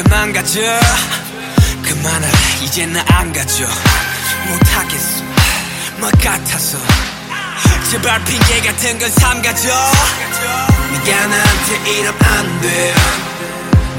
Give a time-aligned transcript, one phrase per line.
[0.00, 0.60] 이렇게 망가져
[1.82, 3.66] 그만할래 이제 나안 가져
[4.48, 5.22] 못하겠어.
[5.98, 6.78] 뭐 같아서.
[7.90, 9.68] 제발 핑계 같은 건 삼가져
[11.04, 12.94] 네가 나한테 이러면 안돼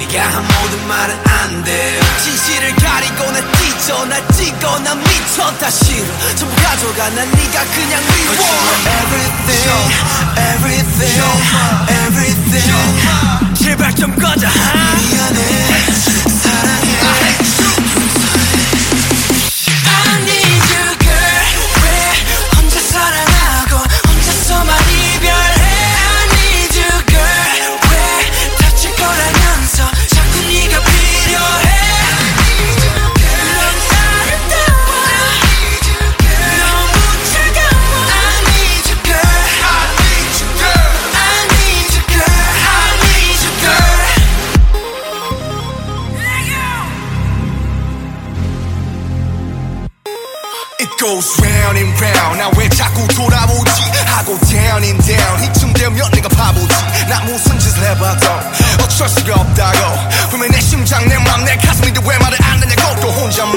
[0.08, 2.00] 네가 한 모든 말은 안돼.
[2.24, 5.56] 진실을 가리고 나 찢어 날 찍어 난 미쳐.
[5.60, 6.06] 다 싫어
[6.36, 8.34] 전부 가져가 난 네가 그냥 미워
[9.04, 9.94] Everything.
[10.38, 11.22] Everything.
[12.06, 13.54] Everything.
[13.64, 15.92] 제발 좀 꺼져 미안해.
[16.42, 17.61] 사랑해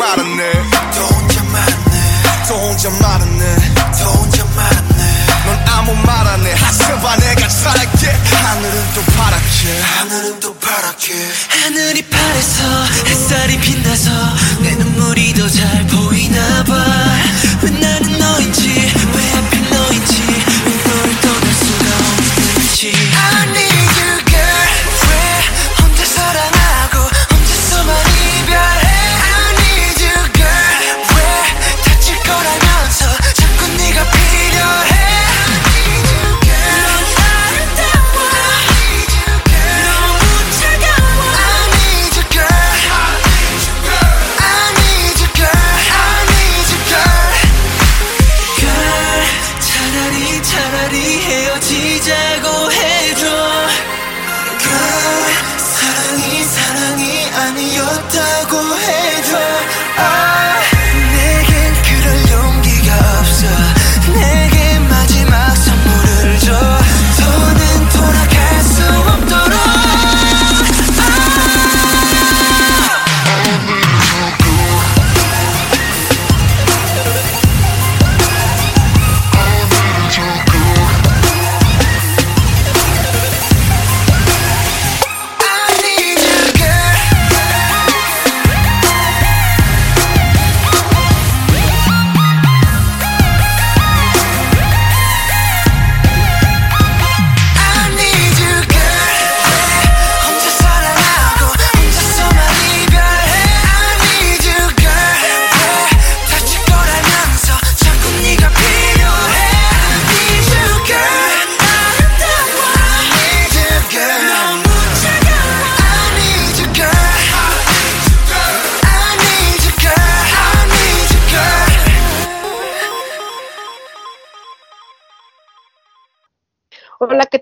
[0.04, 0.52] 말았네.
[0.94, 2.22] 또 혼자 말았네.
[2.46, 3.56] 또 혼자 말았네.
[3.98, 5.26] 또 혼자 말았네.
[5.46, 6.52] 넌 아무 말 안해.
[6.52, 8.08] 하셔봐 내가 잘할게.
[8.08, 9.80] 하늘은 또 파랗게.
[9.82, 11.12] 하늘은 또 파랗게.
[11.48, 14.10] 하늘이 파래서 햇살이 빛나서
[14.60, 16.74] 내 눈물이 더 잘 보이나 봐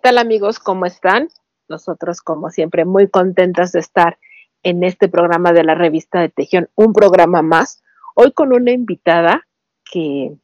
[0.03, 0.59] tal amigos?
[0.59, 1.29] ¿Cómo están?
[1.69, 4.19] Nosotros, como siempre, muy contentas de estar
[4.65, 7.83] en este programa de la revista de Tejión, un programa más.
[8.17, 9.47] Hoy con una invitada
[9.91, 10.35] que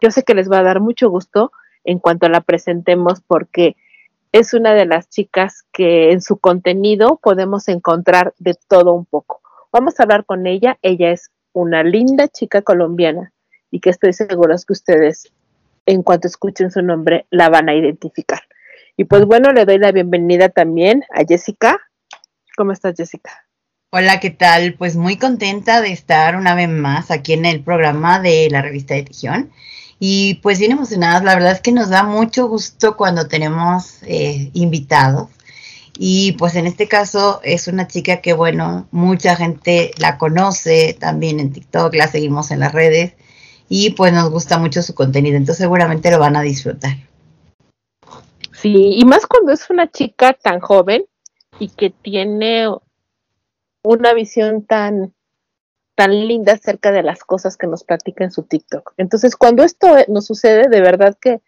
[0.00, 1.50] yo sé que les va a dar mucho gusto
[1.82, 3.76] en cuanto la presentemos porque
[4.30, 9.42] es una de las chicas que en su contenido podemos encontrar de todo un poco.
[9.72, 10.78] Vamos a hablar con ella.
[10.82, 13.32] Ella es una linda chica colombiana
[13.72, 15.32] y que estoy segura que ustedes,
[15.84, 18.40] en cuanto escuchen su nombre, la van a identificar.
[19.00, 21.80] Y pues bueno, le doy la bienvenida también a Jessica.
[22.54, 23.30] ¿Cómo estás, Jessica?
[23.90, 24.74] Hola, ¿qué tal?
[24.74, 28.92] Pues muy contenta de estar una vez más aquí en el programa de la revista
[28.92, 29.52] de Tijión.
[29.98, 34.50] Y pues bien emocionadas, la verdad es que nos da mucho gusto cuando tenemos eh,
[34.52, 35.30] invitados.
[35.98, 41.40] Y pues en este caso es una chica que, bueno, mucha gente la conoce también
[41.40, 43.14] en TikTok, la seguimos en las redes
[43.66, 46.98] y pues nos gusta mucho su contenido, entonces seguramente lo van a disfrutar.
[48.60, 51.06] Sí, y más cuando es una chica tan joven
[51.58, 52.68] y que tiene
[53.82, 55.14] una visión tan,
[55.94, 58.92] tan linda acerca de las cosas que nos platica en su TikTok.
[58.98, 61.40] Entonces, cuando esto nos sucede, de verdad que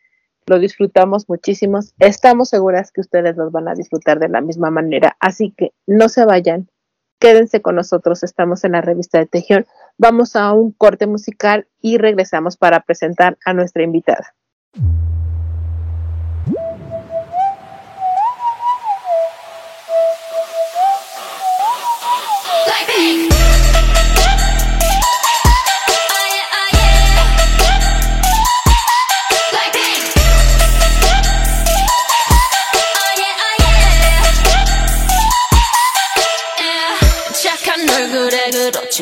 [0.46, 1.80] lo disfrutamos muchísimo.
[1.98, 5.14] Estamos seguras que ustedes nos van a disfrutar de la misma manera.
[5.20, 6.70] Así que no se vayan,
[7.18, 8.22] quédense con nosotros.
[8.22, 9.66] Estamos en la revista de Tejión.
[9.98, 14.34] Vamos a un corte musical y regresamos para presentar a nuestra invitada.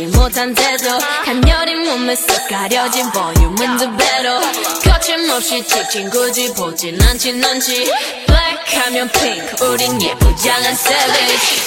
[0.00, 4.40] 그렇지 못한 태도 간녀린 몸에 쓱 가려진 볼륨은 두 배로.
[4.82, 7.32] 거침없이 찍힌 굳이 보진 않지
[8.26, 11.60] Black 하면 pink 우린 예쁘장한 savage.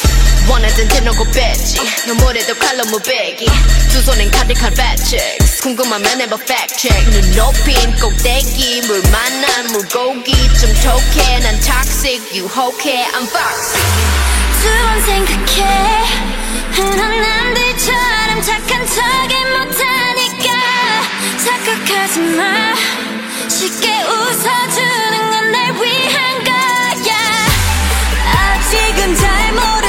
[0.49, 1.77] 원하던 대놓고 뺐지.
[2.07, 3.45] 너무래도 칼로 무배기.
[3.91, 6.37] 두 손엔 fat checks 궁금하면 해봐
[6.75, 7.11] check.
[7.11, 10.31] 눈 높인 꼭대기 물 만난 물고기.
[10.59, 14.23] 좀 톡해 난 toxic 유혹해 I'm foxy
[14.63, 16.33] 두번 생각해.
[16.71, 20.49] 흔한 남들처럼 착한 척이 못하니까
[21.45, 22.73] 착각하지 마.
[23.49, 27.15] 쉽게 웃어주는 건 날 위한 거야.
[28.35, 29.82] 아직은 잘 모르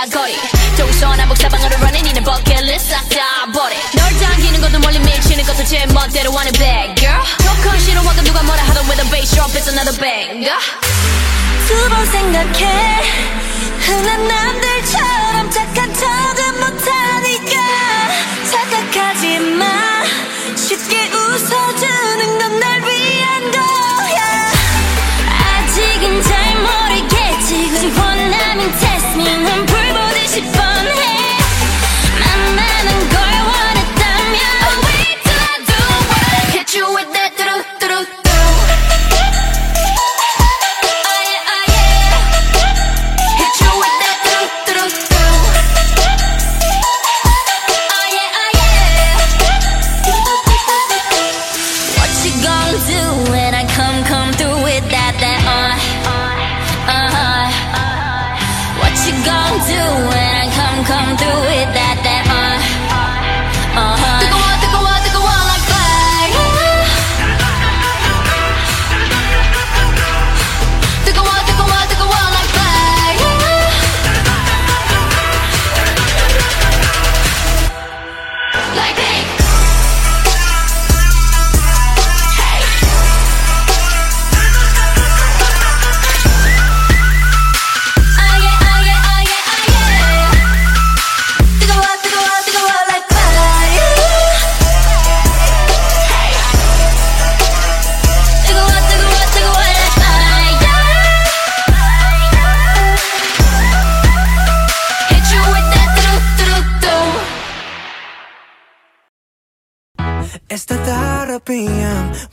[0.00, 0.34] 사거리
[0.76, 6.32] 동서남북 사방으로 running 이는 버킷리스트 싹다 버려 널 당기는 것도 멀리 밀치는 것도 제 멋대로
[6.32, 10.56] 하는 bad girl 조건 싫어하고 누가 뭐라 하던 with a bass drop it's another banger
[11.68, 13.02] 두 번 생각해
[13.80, 15.29] 흔한 남들처럼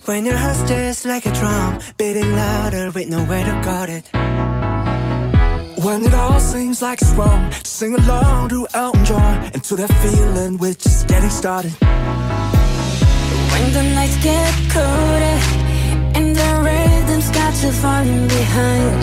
[0.09, 4.09] when your heart's just like a drum, beating louder with nowhere to guard it.
[5.85, 9.93] When it all seems like it's wrong, sing along to Elton John and to that
[10.03, 11.73] feeling we're just getting started.
[13.53, 15.39] When the nights get colder
[16.17, 19.01] and the rhythm's got you falling behind.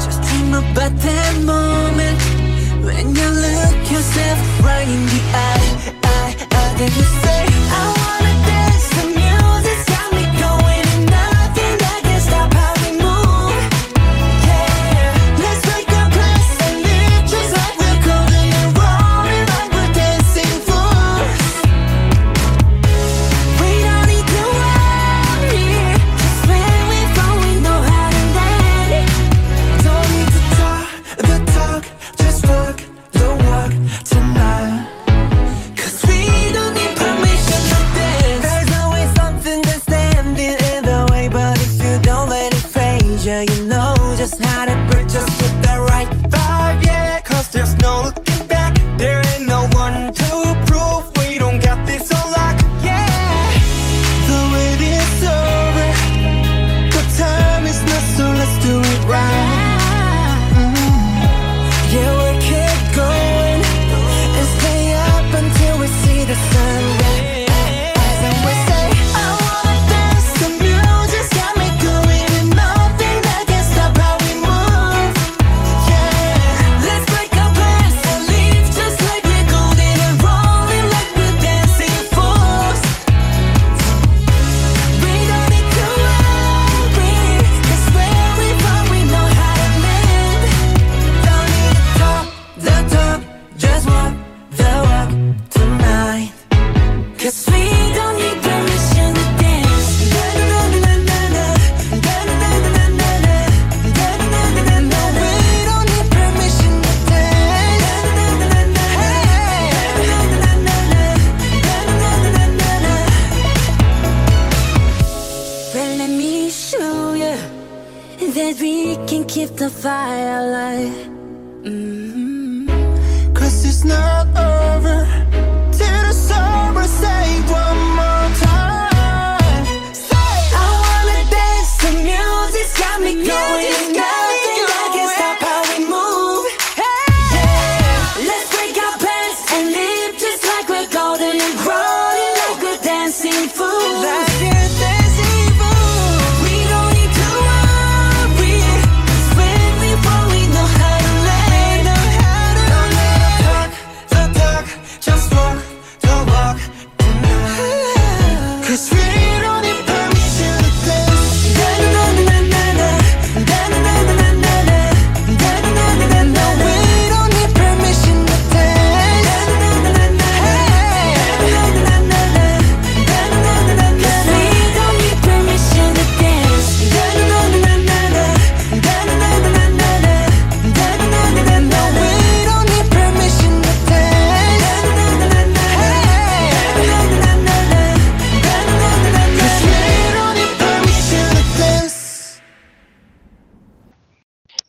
[0.00, 2.20] Just dream about that moment
[2.86, 5.88] when you look yourself right in the eye,
[6.78, 7.27] then you I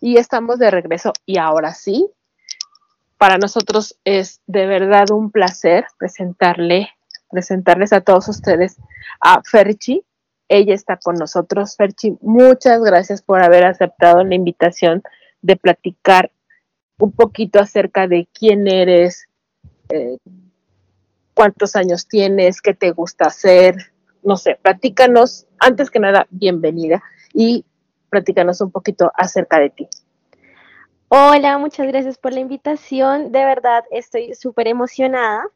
[0.09, 1.13] Y estamos de regreso.
[1.27, 2.09] Y ahora sí,
[3.19, 6.89] para nosotros es de verdad un placer presentarle,
[7.29, 8.77] presentarles a todos ustedes
[9.21, 10.03] a Ferchi.
[10.47, 11.75] Ella está con nosotros.
[11.75, 15.03] Ferchi, muchas gracias por haber aceptado la invitación
[15.43, 16.31] de platicar
[16.97, 19.27] un poquito acerca de quién eres,
[19.89, 20.17] eh,
[21.35, 23.75] cuántos años tienes, qué te gusta hacer.
[24.23, 27.63] No sé, platícanos, antes que nada, bienvenida y
[28.09, 29.87] platícanos un poquito acerca de ti.
[31.07, 33.31] Hola, muchas gracias por la invitación.
[33.31, 35.47] De verdad, estoy súper emocionada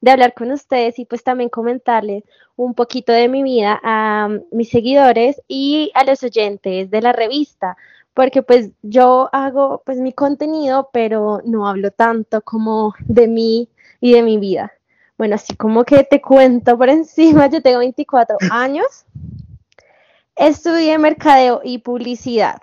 [0.00, 2.24] de hablar con ustedes y pues también comentarles
[2.56, 7.76] un poquito de mi vida a mis seguidores y a los oyentes de la revista,
[8.14, 13.68] porque pues yo hago pues mi contenido, pero no hablo tanto como de mí
[14.00, 14.72] y de mi vida.
[15.16, 19.04] Bueno, así como que te cuento por encima, yo tengo 24 años,
[20.38, 22.56] estudié mercadeo y publicidad,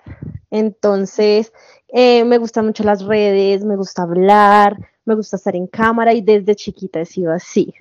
[0.50, 1.52] entonces
[1.88, 6.20] eh, me gustan mucho las redes, me gusta hablar, me gusta estar en cámara y
[6.22, 7.74] desde chiquita he sido así.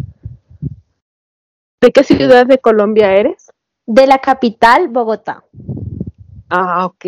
[1.81, 3.51] ¿De qué ciudad de Colombia eres?
[3.85, 5.43] De la capital, Bogotá.
[6.49, 7.05] Ah, ok.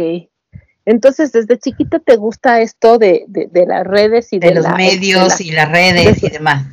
[0.85, 4.63] Entonces, desde chiquita te gusta esto de, de, de las redes y de, de los
[4.63, 6.65] la- medios de y las redes y de- demás.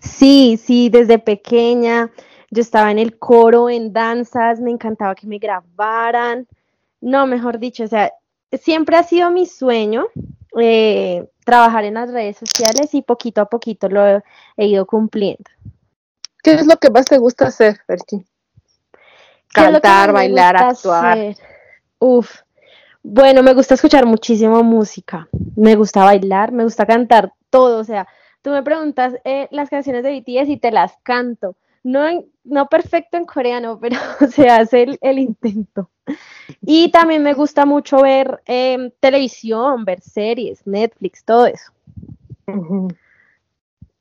[0.00, 2.10] Sí, sí, desde pequeña
[2.52, 6.46] yo estaba en el coro, en danzas, me encantaba que me grabaran.
[7.00, 8.12] No, mejor dicho, o sea,
[8.52, 10.04] siempre ha sido mi sueño
[10.60, 14.22] eh, trabajar en las redes sociales y poquito a poquito lo he,
[14.58, 15.50] he ido cumpliendo.
[16.42, 18.22] ¿Qué es lo que más te gusta hacer, Ferchi?
[19.54, 21.12] ¿Qué es lo que más Cantar, bailar, actuar.
[21.12, 21.36] hacer?
[22.00, 22.42] Uf,
[23.02, 28.06] bueno, me gusta escuchar muchísimo música, me gusta bailar, me gusta cantar todo, o sea,
[28.42, 31.56] tú me preguntas eh, las canciones de BTS y te las canto.
[31.84, 33.96] No, en- no perfecto en coreano, pero
[34.30, 35.90] se hace el, el intento.
[36.62, 41.72] Y también me gusta mucho ver em, televisión, ver series, Netflix, todo eso.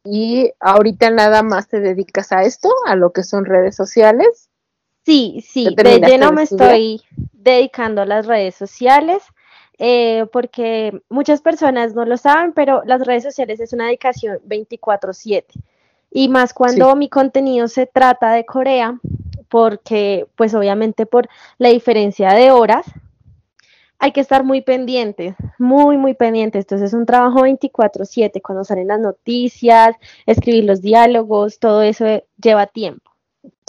[0.04, 4.50] Y ahorita nada más te dedicas a esto, a lo que son redes sociales.
[5.06, 6.44] Sí, sí, ¿Ya de lleno me estudiar?
[6.44, 7.02] estoy
[7.34, 9.24] dedicando a las redes sociales,
[9.80, 15.60] eh, porque muchas personas no lo saben, pero las redes sociales es una dedicación 24/7.
[16.12, 19.00] Y más cuando mi contenido se trata de Corea,
[19.50, 22.86] porque pues obviamente por la diferencia de horas,
[24.00, 26.66] hay que estar muy pendientes, muy, muy pendientes.
[26.66, 32.06] Entonces es un trabajo 24/7, cuando salen las noticias, escribir los diálogos, todo eso
[32.42, 33.12] lleva tiempo.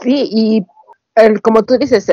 [0.02, 0.66] Sí, y
[1.16, 2.10] el- como tú dices,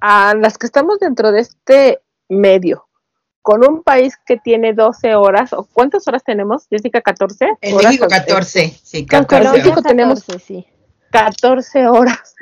[0.00, 2.87] a las que estamos dentro de este medio,
[3.42, 7.02] con un país que tiene 12 horas, ¿o cuántas horas tenemos, Jessica?
[7.02, 7.56] ¿14?
[7.60, 10.66] En horas México al- 14, sí, Con 14 Colombia México tenemos- 14, sí.
[11.10, 12.34] 14 horas.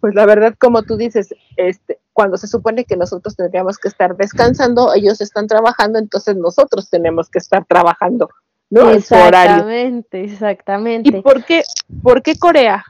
[0.00, 4.16] Pues la verdad, como tú dices, este, cuando se supone que nosotros tendríamos que estar
[4.16, 8.28] descansando, ellos están trabajando, entonces nosotros tenemos que estar trabajando,
[8.70, 8.90] ¿no?
[8.90, 11.16] Exactamente, exactamente.
[11.18, 11.62] ¿Y por qué,
[12.02, 12.84] por qué Corea?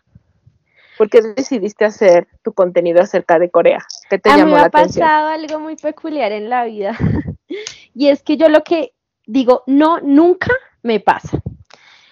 [0.99, 3.85] ¿Por qué decidiste hacer tu contenido acerca de Corea?
[4.11, 5.07] ¿Qué te a mí llamó me la ha atención?
[5.07, 6.97] pasado algo muy peculiar en la vida.
[7.95, 8.93] y es que yo lo que
[9.27, 11.41] digo, no, nunca me pasa.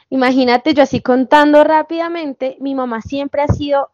[0.09, 3.91] Imagínate, yo así contando rápidamente, mi mamá siempre ha sido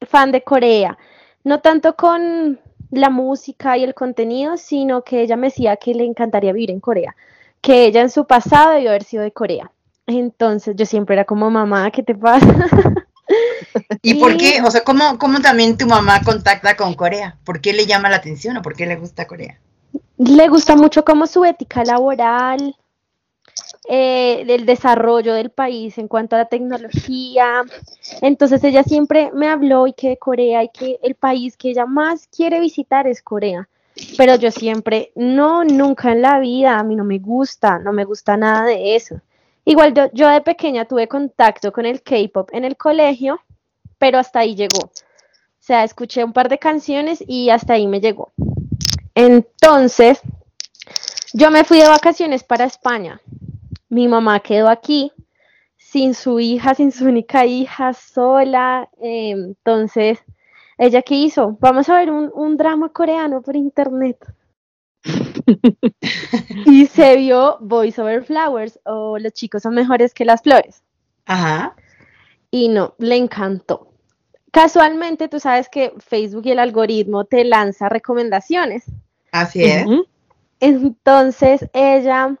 [0.00, 0.98] fan de Corea,
[1.44, 2.58] no tanto con
[2.90, 6.80] la música y el contenido, sino que ella me decía que le encantaría vivir en
[6.80, 7.14] Corea,
[7.60, 9.70] que ella en su pasado debió haber sido de Corea.
[10.06, 12.46] Entonces yo siempre era como, mamá, ¿qué te pasa?
[14.02, 14.60] ¿Y por qué?
[14.62, 17.36] O sea, ¿cómo, ¿cómo también tu mamá contacta con Corea?
[17.44, 19.58] ¿Por qué le llama la atención o por qué le gusta Corea?
[20.18, 22.76] Le gusta mucho como su ética laboral,
[23.88, 27.62] eh, el desarrollo del país en cuanto a la tecnología.
[28.20, 31.86] Entonces ella siempre me habló y que de Corea y que el país que ella
[31.86, 33.68] más quiere visitar es Corea.
[34.16, 38.04] Pero yo siempre, no, nunca en la vida, a mí no me gusta, no me
[38.04, 39.20] gusta nada de eso.
[39.64, 43.40] Igual yo, yo de pequeña tuve contacto con el K-pop en el colegio,
[44.00, 44.86] pero hasta ahí llegó.
[44.86, 48.32] O sea, escuché un par de canciones y hasta ahí me llegó.
[49.14, 50.20] Entonces,
[51.34, 53.20] yo me fui de vacaciones para España.
[53.90, 55.12] Mi mamá quedó aquí
[55.76, 58.88] sin su hija, sin su única hija, sola.
[59.02, 60.18] eh, entonces,
[60.78, 61.58] ¿ella qué hizo?
[61.60, 64.16] Vamos a ver un, un drama coreano por internet.
[66.66, 70.82] y se vio Voice Over Flowers o Los chicos son mejores que las flores.
[71.26, 71.76] Ajá.
[72.50, 73.89] Y no, le encantó.
[74.50, 78.84] Casualmente, tú sabes que Facebook y el algoritmo te lanza recomendaciones.
[79.30, 79.86] Así es.
[80.58, 82.36] Entonces ella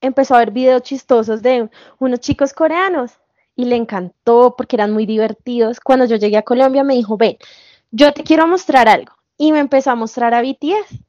[0.00, 3.12] empezó a ver videos chistosos de unos chicos coreanos
[3.56, 5.80] y le encantó porque eran muy divertidos.
[5.80, 7.38] Cuando yo llegué a Colombia me dijo, ven,
[7.90, 9.12] yo te quiero mostrar algo.
[9.36, 11.00] Y me empezó a mostrar a BTS.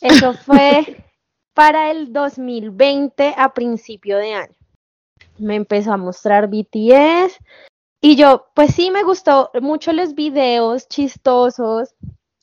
[0.00, 1.04] Eso fue
[1.52, 4.54] para el 2020 a principio de año.
[5.38, 7.38] Me empezó a mostrar BTS
[8.00, 11.94] y yo, pues sí, me gustó mucho los videos chistosos.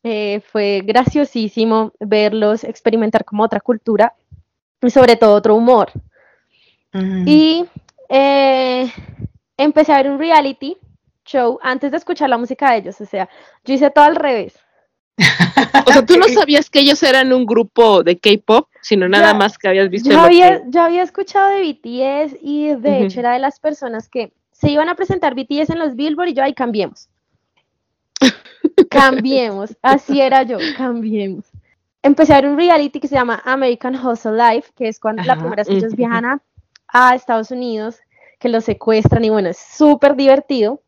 [0.03, 4.13] eh, fue graciosísimo verlos experimentar como otra cultura
[4.81, 5.91] y sobre todo otro humor.
[7.25, 7.65] Y
[8.07, 8.89] eh,
[9.57, 10.77] empecé a ver un reality
[11.25, 13.01] show antes de escuchar la música de ellos.
[13.01, 13.27] O sea,
[13.65, 14.57] yo hice todo al revés.
[15.87, 19.37] O sea, tú no sabías que ellos eran un grupo de K-pop, sino nada Ya-
[19.37, 23.19] más que habías visto Yo había, que- yo había escuchado de BTS y de hecho
[23.21, 26.43] era de las personas que se iban a presentar BTS en los Billboard y yo,
[26.43, 27.09] ahí cambiemos.
[28.89, 29.77] cambiemos.
[29.83, 31.45] Así era yo, cambiemos.
[32.01, 35.35] Empecé a ver un reality que se llama American Hustle Life, que es cuando la
[35.35, 36.41] primera vez que ellos viajan a,
[36.87, 37.97] a Estados Unidos,
[38.39, 40.81] que los secuestran y bueno, es súper divertido.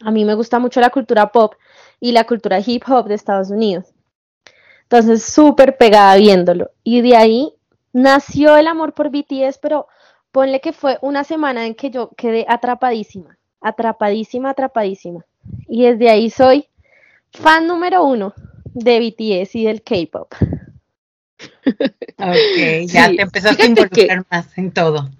[0.00, 1.54] A mí me gusta mucho la cultura pop
[1.98, 3.86] y la cultura hip hop de Estados Unidos.
[4.82, 6.70] Entonces, súper pegada viéndolo.
[6.84, 7.54] Y de ahí
[7.92, 9.88] nació el amor por BTS, pero
[10.32, 15.24] ponle que fue una semana en que yo quedé atrapadísima, atrapadísima, atrapadísima.
[15.68, 16.66] Y desde ahí soy
[17.32, 18.34] fan número uno
[18.74, 20.32] de BTS y del K-pop.
[22.18, 25.10] Ok, ya Sí, te empezaste a que- involucrar más en todo.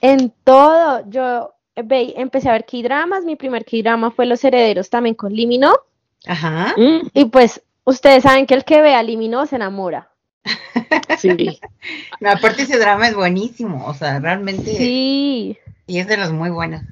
[0.00, 3.24] En todo, yo ve, empecé a ver K-dramas.
[3.24, 5.72] Mi primer K-drama fue Los Herederos también con Limino.
[6.26, 6.74] Ajá.
[6.76, 10.10] Mm, Y pues ustedes saben que el que ve a Limino se enamora.
[11.18, 11.60] Sí.
[12.20, 15.56] No, aparte ese drama es buenísimo, o sea, realmente, Sí.
[15.86, 16.82] y es de los muy buenos.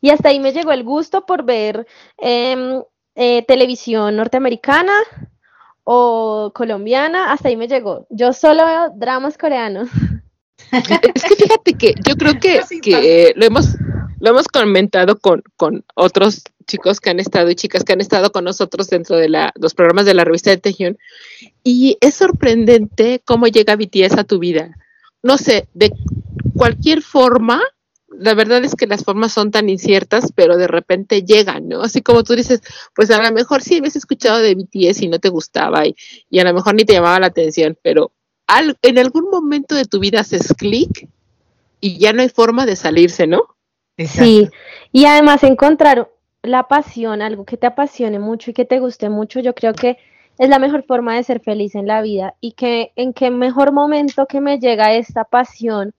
[0.00, 1.86] Y hasta ahí me llegó el gusto por ver
[2.18, 2.82] em,
[3.16, 4.92] eh, televisión norteamericana
[5.82, 7.32] o colombiana.
[7.32, 8.06] Hasta ahí me llegó.
[8.10, 9.88] Yo solo veo dramas coreanos.
[10.70, 13.76] Es que fíjate que yo creo que, que eh, lo hemos
[14.20, 18.30] lo hemos comentado con, con otros chicos que han estado y chicas que han estado
[18.32, 20.98] con nosotros dentro de la, los programas de la revista de Tejión
[21.64, 24.74] y es sorprendente cómo llega BTS a tu vida.
[25.22, 25.92] No sé, de
[26.54, 27.60] cualquier forma,
[28.08, 31.82] la verdad es que las formas son tan inciertas, pero de repente llegan, ¿no?
[31.82, 32.60] Así como tú dices,
[32.94, 35.94] pues a lo mejor sí habías escuchado de BTS y no te gustaba y,
[36.30, 38.12] y a lo mejor ni te llamaba la atención, pero
[38.46, 41.08] al- en algún momento de tu vida haces clic
[41.80, 43.56] y ya no hay forma de salirse, ¿no?
[44.06, 44.48] Sí.
[44.92, 46.10] Y además encontrar
[46.42, 49.98] la pasión, algo que te apasione mucho y que te guste mucho, yo creo que
[50.38, 53.72] es la mejor forma de ser feliz en la vida y que en qué mejor
[53.72, 55.94] momento que me llega esta pasión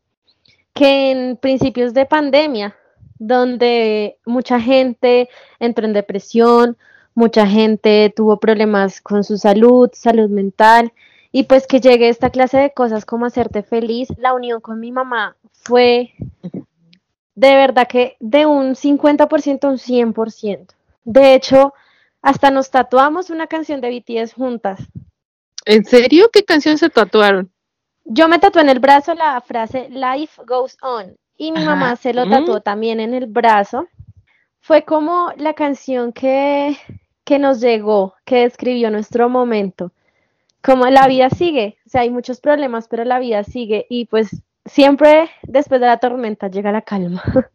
[0.74, 2.76] que en principios de pandemia,
[3.18, 5.28] donde mucha gente
[5.60, 6.78] entró en depresión,
[7.14, 10.94] mucha gente tuvo problemas con su salud, salud mental,
[11.34, 14.92] y pues que llegue esta clase de cosas como hacerte feliz, la unión con mi
[14.92, 16.14] mamá fue
[17.39, 20.73] de verdad que de un 50% a un 100%.
[21.06, 21.73] De hecho,
[22.21, 24.82] hasta nos tatuamos una canción de BTS juntas.
[25.65, 26.30] ¿En serio?
[26.34, 27.49] ¿Qué canción se tatuaron?
[28.04, 31.75] Yo me tatué en el brazo la frase Life Goes On y mi Ajá.
[31.75, 32.30] mamá se lo Mm.
[32.30, 33.88] tatuó también en el brazo.
[34.60, 36.75] Fue como la canción que,
[37.23, 39.93] que nos llegó, que describió nuestro momento.
[40.62, 44.43] Como la vida sigue, o sea, hay muchos problemas, pero la vida sigue y pues
[44.72, 47.24] siempre después de la tormenta llega la calma.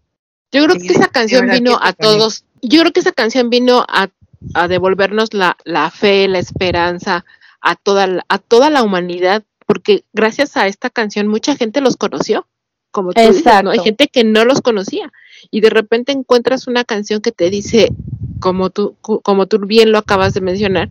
[0.52, 3.84] Yo creo Sí, que esa canción vino a todos, yo creo que esa canción vino
[3.88, 4.08] a,
[4.54, 7.24] a devolvernos la, la fe, la esperanza
[7.60, 11.96] a toda, la- a toda la humanidad, porque gracias a esta canción mucha gente los
[11.96, 12.46] conoció,
[12.92, 13.70] como tú dices, ¿no?
[13.70, 13.82] Hay Exacto.
[13.82, 15.12] gente que no los conocía
[15.50, 17.88] y de repente encuentras una canción que te dice,
[18.38, 20.88] como tú, como tú bien lo acabas de mencionar,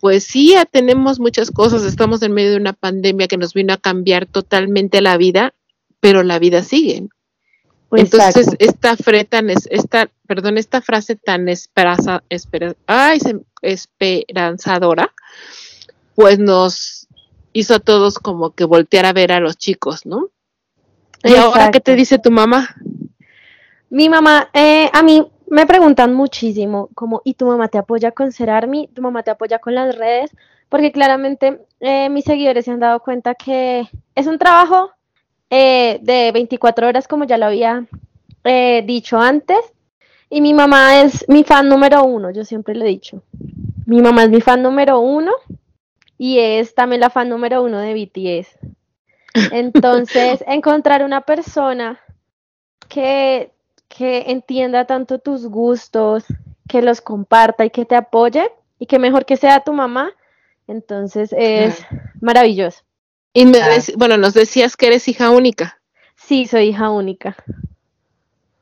[0.00, 3.72] pues sí, ya tenemos muchas cosas, estamos en medio de una pandemia que nos vino
[3.72, 5.54] a cambiar totalmente la vida,
[6.00, 7.08] pero la vida sigue.
[7.92, 15.12] Entonces, esta fre tan es, esta, perdón, esta frase tan esperanza, espera- ay, se- esperanzadora,
[16.14, 17.08] pues nos
[17.52, 20.28] hizo a todos como que voltear a ver a los chicos, ¿no?
[21.24, 22.74] Y ahora, ¿qué te dice tu mamá?
[23.90, 28.32] Mi mamá, eh, a mí me preguntan muchísimo, como, ¿y tu mamá te apoya con
[28.32, 28.88] ser Army?
[28.94, 30.30] ¿Tu mamá te apoya con las redes?
[30.68, 34.92] Porque claramente eh, mis seguidores se han dado cuenta que es un trabajo
[35.50, 37.84] eh, de 24 horas, como ya lo había
[38.44, 39.58] eh, dicho antes.
[40.30, 43.24] Y mi mamá es mi fan número uno, yo siempre lo he dicho.
[43.86, 45.32] Mi mamá es mi fan número uno
[46.16, 48.58] y es también la fan número uno de BTS.
[49.52, 51.98] Entonces, encontrar una persona
[52.88, 53.52] que,
[53.90, 56.24] que entienda tanto tus gustos,
[56.68, 58.48] que los comparta y que te apoye,
[58.78, 60.12] y que mejor que sea tu mamá,
[60.66, 61.84] entonces es
[62.20, 62.82] maravilloso.
[63.32, 63.78] Y me Ah.
[63.96, 65.80] bueno, nos decías que eres hija única.
[66.16, 67.36] Sí, soy hija única.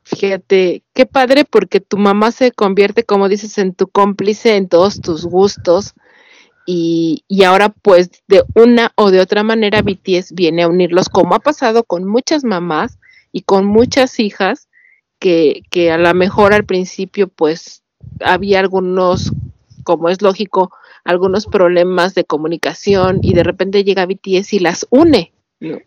[0.03, 4.99] Fíjate, qué padre porque tu mamá se convierte, como dices, en tu cómplice en todos
[4.99, 5.93] tus gustos
[6.65, 11.35] y, y ahora pues de una o de otra manera BTS viene a unirlos, como
[11.35, 12.97] ha pasado con muchas mamás
[13.31, 14.68] y con muchas hijas
[15.19, 17.83] que, que a lo mejor al principio pues
[18.21, 19.31] había algunos,
[19.83, 20.71] como es lógico,
[21.03, 25.79] algunos problemas de comunicación y de repente llega BTS y las une ¿no?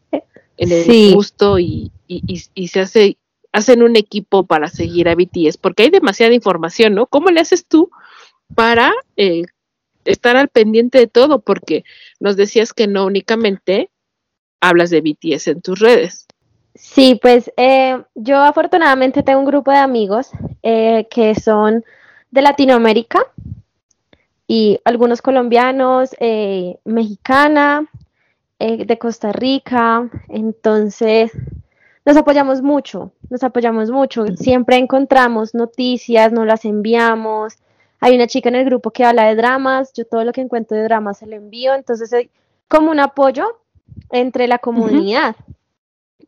[0.56, 1.12] en el Sí.
[1.14, 3.16] gusto y, y, y- y se hace
[3.54, 7.06] hacen un equipo para seguir a BTS porque hay demasiada información, ¿no?
[7.06, 7.90] ¿Cómo le haces tú
[8.54, 9.42] para eh,
[10.06, 11.40] estar al pendiente de todo?
[11.40, 11.84] Porque
[12.18, 13.90] nos decías que no únicamente
[14.62, 16.26] hablas de BTS en tus redes.
[16.74, 20.30] Sí, pues eh, yo afortunadamente tengo un grupo de amigos
[20.62, 21.84] eh, que son
[22.30, 23.26] de Latinoamérica
[24.46, 27.88] y algunos colombianos, eh, mexicana,
[28.58, 31.32] eh, de Costa Rica, entonces
[32.04, 37.54] nos apoyamos mucho, nos apoyamos mucho, siempre encontramos noticias, nos las enviamos.
[38.00, 40.76] Hay una chica en el grupo que habla de dramas, yo todo lo que encuentro
[40.76, 42.30] de dramas se lo envío, entonces hay
[42.68, 43.46] como un apoyo
[44.10, 45.36] entre la comunidad.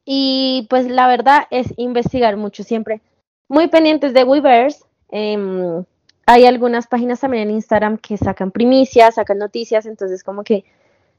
[0.05, 3.01] Y pues la verdad es investigar mucho siempre.
[3.49, 4.85] Muy pendientes de Weverse.
[5.11, 5.85] em,
[6.27, 10.65] hay algunas páginas también en Instagram que sacan primicias, sacan noticias, entonces como que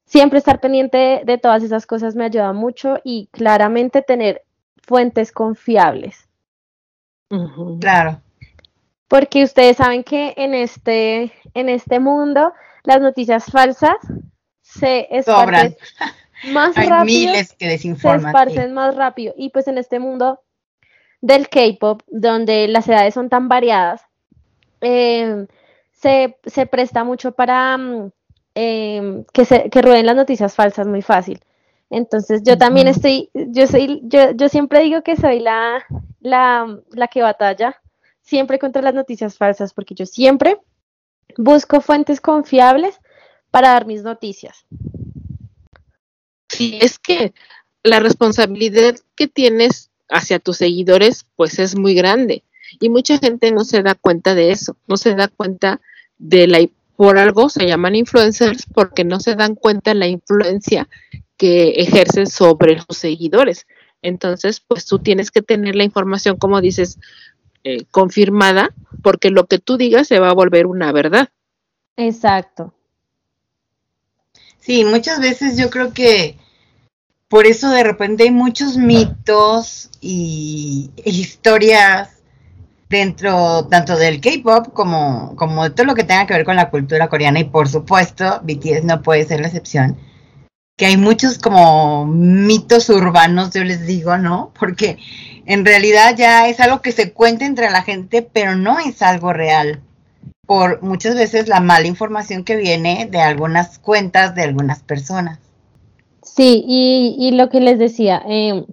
[0.05, 4.43] siempre estar pendiente de, de todas esas cosas me ayuda mucho y claramente tener
[4.81, 6.27] fuentes confiables.
[7.79, 8.21] Claro.
[9.07, 13.97] Porque ustedes saben que en este, en este mundo las noticias falsas
[14.61, 15.67] se Sobran.
[15.67, 15.77] esparcen
[16.47, 18.21] más Hay rápido miles que se desinforman.
[18.21, 18.27] sí.
[18.27, 19.33] esparcen más rápido.
[19.37, 20.41] Y pues en este mundo
[21.21, 24.01] del K-pop, donde las edades son tan variadas,
[24.81, 25.47] eh,
[25.93, 28.11] se, se presta mucho para mm,
[28.55, 31.39] em, que, se, que rueden las noticias falsas muy fácil.
[31.89, 35.83] Entonces yo también estoy, yo soy, yo, yo siempre digo que soy la,
[36.19, 37.79] la, la que batalla
[38.21, 40.57] siempre contra las noticias falsas, porque yo siempre
[41.37, 42.99] busco fuentes confiables
[43.51, 44.65] para dar mis noticias.
[46.55, 47.33] Sí, es que
[47.83, 52.43] la responsabilidad que tienes hacia tus seguidores, pues es muy grande.
[52.79, 55.81] Y mucha gente no se da cuenta de eso, no se da cuenta
[56.17, 56.59] de la,
[56.95, 60.87] por algo se llaman influencers, porque no se dan cuenta de la influencia
[61.37, 63.67] que ejercen sobre los seguidores.
[64.01, 66.99] Entonces, pues tú tienes que tener la información, como dices,
[67.63, 71.29] eh, confirmada, porque lo que tú digas se va a volver una verdad.
[71.97, 72.73] Exacto.
[74.59, 76.37] Sí, muchas veces yo creo que
[77.29, 82.15] por eso de repente hay muchos mitos y historias
[82.89, 86.69] dentro tanto del K-pop como, como de todo lo que tenga que ver con la
[86.69, 89.97] cultura coreana y por supuesto BTS no puede ser la excepción.
[90.77, 94.51] Que hay muchos como mitos urbanos, yo les digo, ¿no?
[94.59, 94.97] Porque
[95.45, 99.31] en realidad ya es algo que se cuenta entre la gente, pero no es algo
[99.31, 99.81] real.
[100.45, 105.39] Por muchas veces la mala información que viene de algunas cuentas de algunas personas.
[106.25, 108.65] Sí, y, y lo que les decía, eh,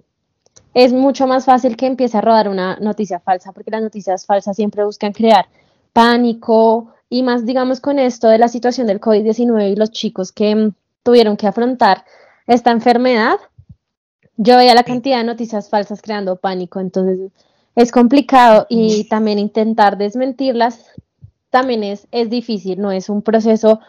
[0.73, 4.55] es mucho más fácil que empiece a rodar una noticia falsa, porque las noticias falsas
[4.55, 5.45] siempre buscan crear
[5.93, 10.55] pánico y más, digamos, con esto de la situación del COVID-19 y los chicos que
[10.55, 12.03] mm, tuvieron que afrontar
[12.47, 13.35] esta enfermedad,
[14.35, 17.31] yo veía la cantidad de noticias falsas creando pánico, entonces
[17.75, 20.89] es complicado y también intentar desmentirlas
[21.51, 23.79] también es, es difícil, no es un proceso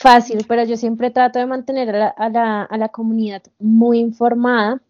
[0.00, 3.98] fácil, pero yo siempre trato de mantener a la, a la, a la comunidad muy
[3.98, 4.80] informada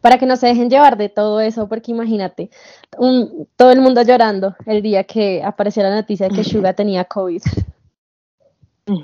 [0.00, 2.50] para que no se dejen llevar de todo eso, porque imagínate,
[2.98, 7.04] un, todo el mundo llorando el día que apareció la noticia de que Suga tenía
[7.04, 7.42] COVID.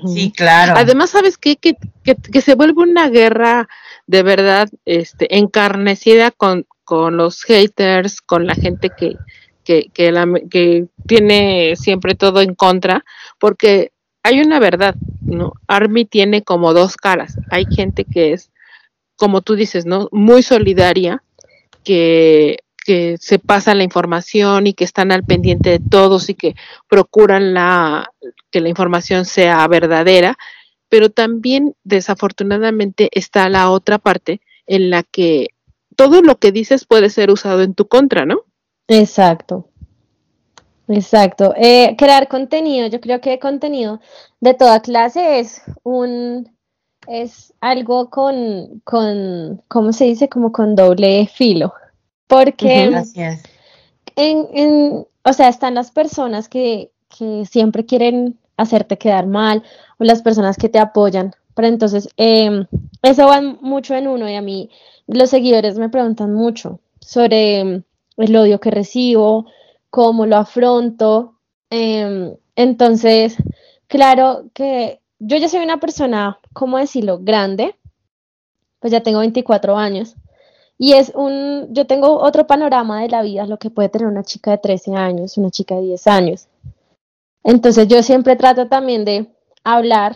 [0.07, 0.73] Sí, claro.
[0.75, 1.55] Además, ¿sabes qué?
[1.55, 3.67] Que, que, que se vuelve una guerra
[4.07, 9.15] de verdad este, encarnecida con, con los haters, con la gente que,
[9.63, 13.05] que, que, la, que tiene siempre todo en contra,
[13.37, 13.91] porque
[14.23, 14.95] hay una verdad,
[15.67, 17.37] Army tiene como dos caras.
[17.49, 18.51] Hay gente que es,
[19.15, 20.09] como tú dices, ¿no?
[20.11, 21.23] Muy solidaria,
[21.83, 26.55] que, que se pasa la información y que están al pendiente de todos y que
[26.87, 28.11] procuran la,
[28.51, 30.37] que la información sea verdadera,
[30.89, 35.49] pero también desafortunadamente está la otra parte en la que
[35.95, 38.41] todo lo que dices puede ser usado en tu contra, ¿no?
[38.87, 39.68] Exacto.
[40.89, 41.53] Exacto.
[41.55, 44.01] Eh, crear contenido, yo creo que contenido
[44.39, 46.51] de toda clase es un
[47.07, 50.29] es algo con, con ¿cómo se dice?
[50.29, 51.73] Como con doble filo.
[52.27, 52.91] Porque
[54.15, 59.63] en, en, o sea, están las personas que, que siempre quieren hacerte quedar mal
[59.97, 61.33] o las personas que te apoyan.
[61.55, 62.65] Pero entonces, eh,
[63.01, 64.69] eso va mucho en uno y a mí
[65.07, 67.83] los seguidores me preguntan mucho sobre em,
[68.17, 69.47] el odio que recibo,
[69.89, 71.39] cómo lo afronto.
[71.69, 73.37] Eh, entonces,
[73.87, 77.75] claro que yo ya soy una persona, ¿cómo decirlo?, grande,
[78.79, 80.15] pues ya tengo 24 años.
[80.77, 84.23] Y es un, yo tengo otro panorama de la vida, lo que puede tener una
[84.23, 86.47] chica de 13 años, una chica de 10 años.
[87.43, 89.27] Entonces yo siempre trato también de
[89.63, 90.15] hablar,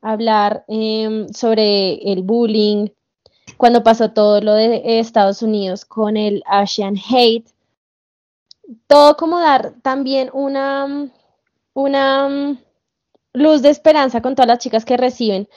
[0.00, 2.88] hablar eh, sobre el bullying,
[3.56, 7.46] cuando pasó todo lo de Estados Unidos con el Asian Hate,
[8.86, 11.10] todo como dar también una,
[11.74, 12.58] una
[13.32, 15.48] luz de esperanza con todas las chicas que reciben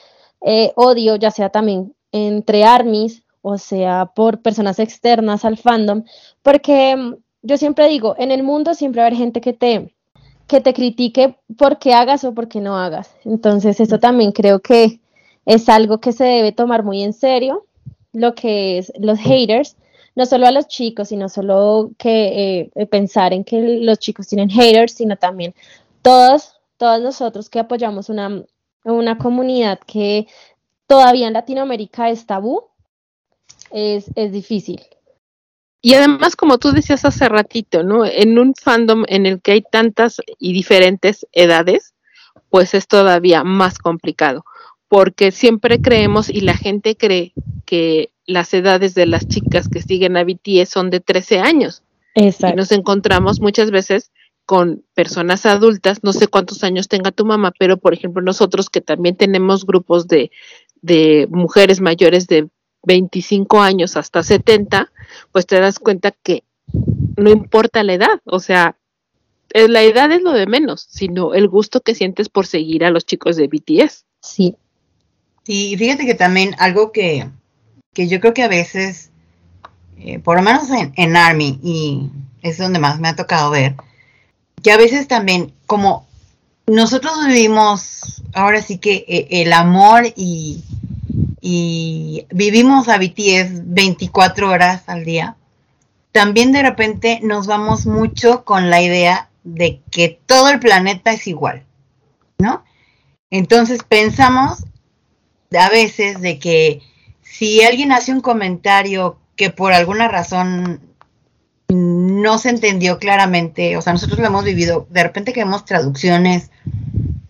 [0.41, 6.03] eh, odio, ya sea también entre armies, o sea, por personas externas al fandom,
[6.41, 9.95] porque mm, yo siempre digo, en el mundo siempre va a haber gente que te,
[10.47, 13.15] que te critique porque hagas o porque no hagas.
[13.23, 14.99] Entonces, eso también creo que
[15.45, 17.65] es algo que se debe tomar muy en serio,
[18.11, 19.77] lo que es los haters,
[20.17, 24.49] no solo a los chicos, sino solo que eh, pensar en que los chicos tienen
[24.49, 25.53] haters, sino también
[26.01, 28.43] todos, todos nosotros que apoyamos una,
[28.83, 30.25] una comunidad que
[30.87, 32.63] todavía en Latinoamérica es tabú,
[33.69, 34.81] es, es difícil.
[35.83, 38.03] Y además, como tú decías hace ratito, ¿no?
[38.03, 41.93] En un fandom en el que hay tantas y diferentes edades,
[42.49, 44.45] pues es todavía más complicado,
[44.87, 47.33] porque siempre creemos y la gente cree
[47.65, 51.81] que las edades de las chicas que siguen a BTS son de 13 años.
[52.13, 52.53] Exacto.
[52.53, 54.11] Y nos encontramos muchas veces
[54.45, 58.81] con personas adultas, no sé cuántos años tenga tu mamá, pero por ejemplo nosotros que
[58.81, 60.31] también tenemos grupos de,
[60.81, 62.47] de mujeres mayores de
[62.83, 64.91] 25 años hasta 70,
[65.31, 66.43] pues te das cuenta que
[67.17, 68.77] no importa la edad, o sea,
[69.53, 73.05] la edad es lo de menos, sino el gusto que sientes por seguir a los
[73.05, 74.05] chicos de BTS.
[74.21, 74.55] Sí.
[75.43, 77.29] Sí, y fíjate que también algo que,
[77.97, 79.09] que yo creo que a veces,
[79.97, 82.11] eh, por lo menos en, en Army, y
[82.43, 83.75] es donde más me ha tocado ver,
[84.61, 86.05] que a veces también, como
[86.67, 90.63] nosotros vivimos ahora sí que eh, el amor y,
[91.41, 95.35] y vivimos a BTS 24 horas al día,
[96.11, 101.25] también de repente nos vamos mucho con la idea de que todo el planeta es
[101.25, 101.63] igual,
[102.37, 102.63] ¿no?
[103.31, 104.65] Entonces pensamos
[105.59, 106.83] a veces de que
[107.37, 110.81] si alguien hace un comentario que por alguna razón
[111.67, 116.49] no se entendió claramente, o sea, nosotros lo hemos vivido, de repente que vemos traducciones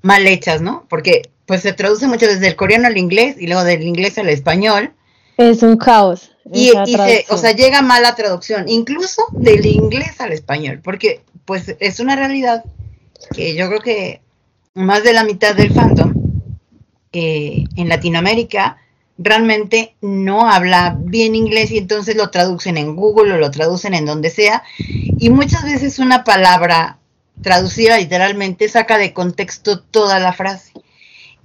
[0.02, 0.86] mal hechas, ¿no?
[0.88, 4.30] Porque pues se traduce mucho desde el coreano al inglés y luego del inglés al
[4.30, 4.94] español.
[5.36, 6.32] Es un caos.
[6.54, 11.76] Y, se, o sea, llega mal la traducción, incluso del inglés al español, porque pues
[11.80, 12.64] es una realidad
[13.36, 14.22] que yo creo que
[14.74, 16.14] más de la mitad del fandom
[17.12, 18.78] eh, en Latinoamérica
[19.18, 24.06] realmente no habla bien inglés y entonces lo traducen en Google o lo traducen en
[24.06, 24.64] donde sea.
[24.78, 27.00] Y muchas veces una palabra
[27.42, 30.74] traducida literalmente saca de contexto toda la frase.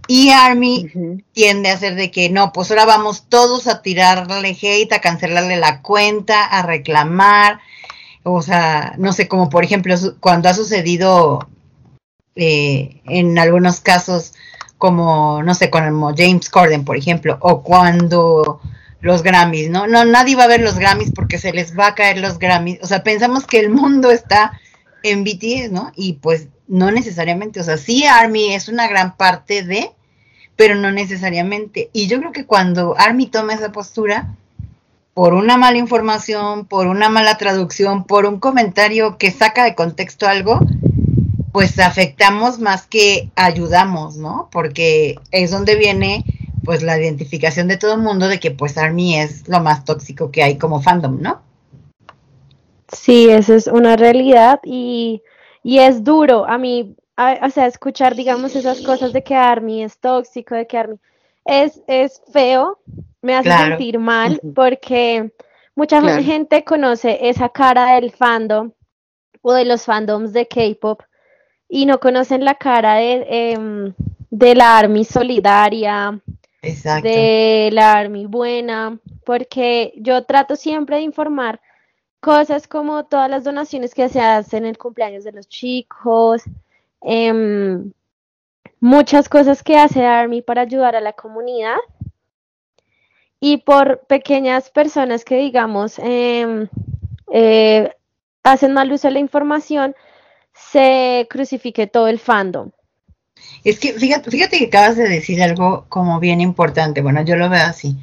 [0.08, 4.92] Y Army tiende a ser de que no, pues ahora vamos todos a tirarle hate,
[4.92, 7.60] a cancelarle la cuenta, a reclamar,
[8.24, 11.48] o sea, no sé, como por ejemplo cuando ha sucedido
[12.34, 14.32] eh, en algunos casos
[14.82, 18.60] como, no sé, como James Corden, por ejemplo, o cuando
[19.00, 19.86] los Grammys, ¿no?
[19.86, 22.80] No, nadie va a ver los Grammys porque se les va a caer los Grammys,
[22.82, 24.58] o sea, pensamos que el mundo está
[25.04, 25.92] en BTS, ¿no?
[25.94, 29.92] Y pues no necesariamente, o sea, sí Army es una gran parte de,
[30.56, 31.88] pero no necesariamente.
[31.92, 34.34] Y yo creo que cuando Army toma esa postura,
[35.14, 40.26] por una mala información, por una mala traducción, por un comentario que saca de contexto
[40.26, 40.58] algo,
[41.52, 44.48] pues afectamos más que ayudamos, ¿no?
[44.50, 46.24] Porque es donde viene
[46.64, 50.30] pues la identificación de todo el mundo de que pues Army es lo más tóxico
[50.30, 51.42] que hay como fandom, ¿no?
[52.92, 55.22] Sí, eso es una realidad y,
[55.62, 59.82] y es duro a mí, a- o sea, escuchar, digamos, esas cosas de que Army
[59.82, 60.96] es tóxico, de que Army
[61.44, 62.78] es, es feo,
[63.22, 63.76] me hace Claro.
[63.76, 65.32] sentir mal porque
[65.74, 66.22] mucha Claro.
[66.22, 68.72] gente conoce esa cara del fandom
[69.42, 71.02] o de los fandoms de K-pop
[71.74, 73.94] y no conocen la cara de, em,
[74.28, 76.20] de la Army solidaria,
[76.60, 77.08] Exacto.
[77.08, 81.62] de la Army buena, porque yo trato siempre de informar
[82.20, 86.42] cosas como todas las donaciones que se hacen en el cumpleaños de los chicos,
[87.00, 87.90] em,
[88.78, 91.78] muchas cosas que hace Army para ayudar a la comunidad
[93.40, 96.68] y por pequeñas personas que digamos em,
[97.32, 97.90] eh,
[98.42, 99.96] hacen mal uso de la información,
[100.70, 102.70] se crucifique todo el fandom.
[103.64, 107.00] Es que fíjate, fíjate que acabas de decir algo como bien importante.
[107.00, 107.96] Bueno, yo lo veo así.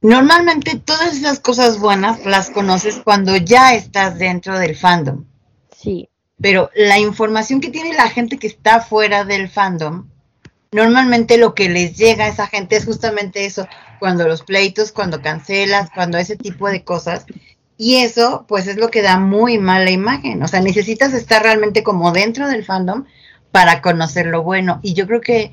[0.00, 5.24] Normalmente todas esas cosas buenas las conoces cuando ya estás dentro del fandom.
[5.76, 6.08] Sí,
[6.40, 10.08] Pero la información que tiene la gente que está fuera del fandom,
[10.70, 13.66] normalmente lo que les llega a esa gente es justamente eso,
[13.98, 17.26] cuando los pleitos, cuando cancelas, cuando ese tipo de cosas.
[17.78, 20.42] Y eso, pues es lo que da muy mala imagen.
[20.42, 23.04] O sea, necesitas estar realmente como dentro del fandom
[23.52, 24.80] para conocer lo bueno.
[24.82, 25.52] Y yo creo que,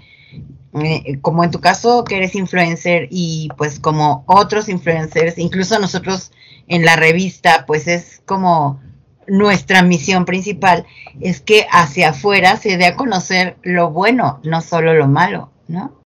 [0.73, 6.31] eh, como en tu caso, que eres influencer y pues como otros influencers, incluso nosotros
[6.67, 8.81] en la revista, pues es como
[9.27, 10.85] nuestra misión principal,
[11.21, 16.04] es que hacia afuera se dé a conocer lo bueno, no solo lo malo, ¿no?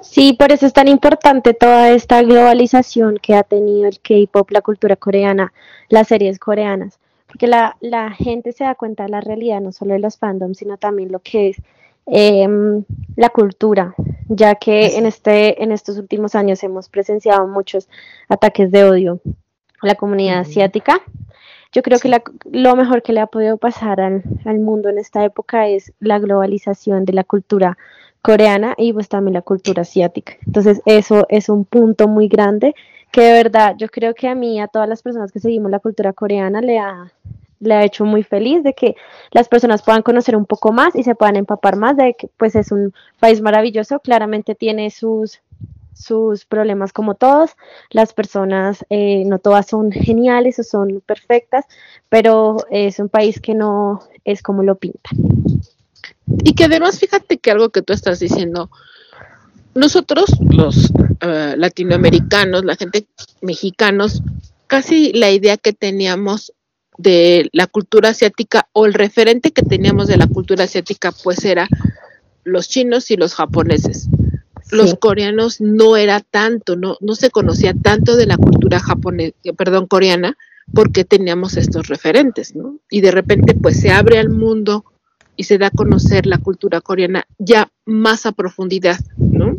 [0.00, 4.62] Sí, por eso es tan importante toda esta globalización que ha tenido el K-pop, la
[4.62, 5.52] cultura coreana,
[5.88, 9.94] las series coreanas, porque la, la gente se da cuenta de la realidad, no solo
[9.94, 11.56] de los fandoms, sino también lo que es
[12.06, 12.84] em,
[13.16, 13.94] la cultura,
[14.28, 17.88] ya que en, este, en estos últimos años hemos presenciado muchos
[18.28, 19.20] ataques de odio
[19.82, 21.00] a la comunidad asiática.
[21.72, 24.98] Yo creo que la- lo mejor que le ha podido pasar al, al mundo en
[24.98, 27.76] esta época es la globalización de la cultura
[28.22, 30.34] coreana y pues también la cultura asiática.
[30.46, 32.74] Entonces eso es un punto muy grande
[33.10, 35.80] que de verdad yo creo que a mí a todas las personas que seguimos la
[35.80, 37.12] cultura coreana le ha,
[37.60, 38.96] le ha hecho muy feliz de que
[39.30, 42.54] las personas puedan conocer un poco más y se puedan empapar más de que pues
[42.54, 45.40] es un país maravilloso, claramente tiene sus
[45.94, 47.56] sus problemas como todos,
[47.90, 51.64] las personas eh, no todas son geniales o son perfectas,
[52.08, 55.18] pero es un país que no es como lo pintan.
[56.44, 58.70] Y que además, fíjate que algo que tú estás diciendo,
[59.74, 63.06] nosotros, los eh, latinoamericanos, la gente
[63.40, 64.22] mexicanos,
[64.66, 66.52] casi la idea que teníamos
[66.98, 71.68] de la cultura asiática o el referente que teníamos de la cultura asiática, pues era
[72.44, 74.08] los chinos y los japoneses.
[74.70, 79.86] Los coreanos no era tanto, no, no se conocía tanto de la cultura japonesa, perdón,
[79.86, 80.36] coreana,
[80.74, 82.78] porque teníamos estos referentes, ¿no?
[82.90, 84.84] Y de repente, pues se abre al mundo
[85.38, 89.56] y se da a conocer la cultura coreana ya más a profundidad, ¿no?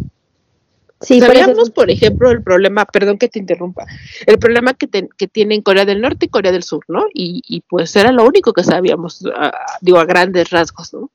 [1.01, 3.85] Sí, por eso Sabíamos, por ejemplo, el problema, perdón que te interrumpa,
[4.27, 7.05] el problema que, que tienen Corea del Norte y Corea del Sur, ¿no?
[7.13, 11.09] Y, y pues era lo único que sabíamos, a- digo, a grandes rasgos, ¿no?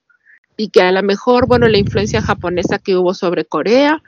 [0.56, 4.02] Y que a lo mejor, bueno, la influencia japonesa que hubo sobre Corea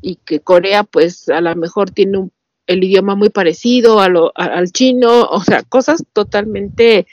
[0.00, 2.32] y que Corea, pues a lo mejor tiene un-
[2.68, 7.08] el idioma muy parecido a lo, a- al chino, o sea, cosas totalmente,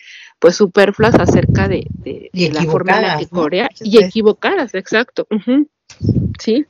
[0.46, 3.42] pues superfluas acerca de, de- Y de la forma en la que equivocadas, ¿no?
[3.42, 5.26] Corea y equivocadas, exacto.
[6.38, 6.68] Sí,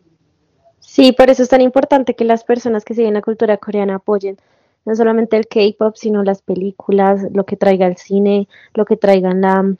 [0.80, 4.38] Sí, por eso es tan importante que las personas que siguen la cultura coreana apoyen
[4.86, 9.42] no solamente el K-pop, sino las películas, lo que traiga el cine, lo que traigan
[9.42, 9.76] la-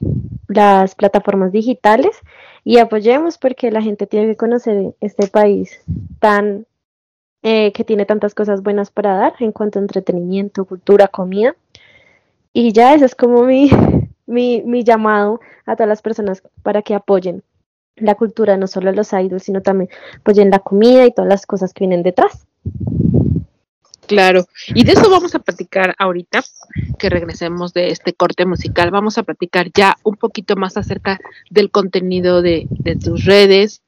[0.48, 2.18] las plataformas digitales
[2.64, 5.80] y apoyemos porque la gente tiene que conocer este país
[6.20, 6.66] tan
[7.42, 11.56] eh, que tiene tantas cosas buenas para dar en cuanto a entretenimiento, cultura, comida.
[12.58, 13.68] Y ya ese es como mi,
[14.26, 17.42] mi, mi llamado a todas las personas para que apoyen
[17.96, 21.74] la cultura, no solo los idols, sino también apoyen la comida y todas las cosas
[21.74, 22.46] que vienen detrás.
[24.06, 24.46] claro.
[24.68, 26.42] Y de eso vamos a platicar ahorita,
[26.98, 28.90] que regresemos de este corte musical.
[28.90, 33.82] Vamos a platicar ya un poquito más acerca del contenido de, de tus redes,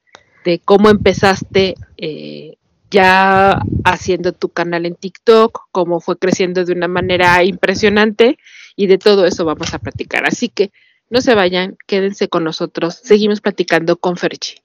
[0.45, 2.58] de cómo empezaste eh,
[2.90, 8.38] ya haciendo tu canal en TikTok, cómo fue creciendo de una manera impresionante
[8.76, 10.26] y de todo eso vamos a platicar.
[10.26, 10.70] Así que
[11.10, 13.00] no se vayan, quédense con nosotros.
[13.02, 14.56] Seguimos platicando con Ferchi.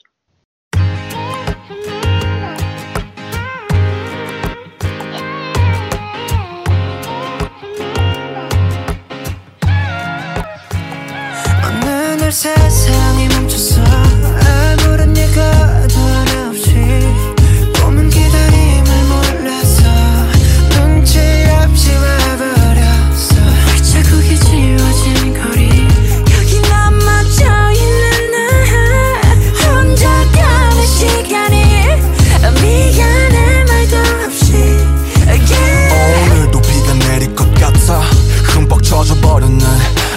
[11.62, 11.86] 어느
[12.20, 15.83] 날 세상이 멈췄어 아무런 예가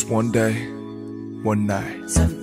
[0.00, 0.54] Just one day,
[1.42, 2.39] one night.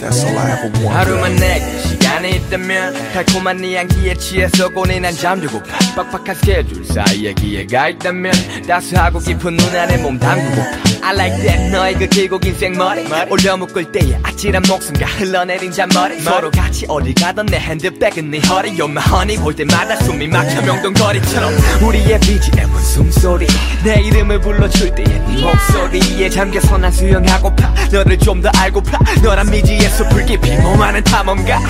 [0.00, 0.88] That's all I ever wanted.
[0.88, 8.32] 하루만 내게 시간이 있다면 달콤한 네 향기에 취해서 고뇌난 잠들고파 빡빡한 스케줄 사이에 기회가 있다면
[8.66, 13.56] 따스하고 깊은 눈 안에 몸 담그고파 I like that 너의 그 길고 긴 생머리 올려
[13.56, 18.90] 묶을 때의 아찔한 목숨과 흘러내린 잔머리 서로 같이 어디 가던 내 핸드백은 네 허리 You're
[18.90, 23.46] my honey 볼 때마다 숨이 막혀 명동거리처럼 우리의 BGM은 숨소리
[23.82, 30.06] 내 이름을 불러줄 때의 네 목소리에 잠겨서 난 수영하고파 너를 좀 더 알고파 너란 미지에서
[30.10, 31.60] 불깊이 몸하는 탐험가?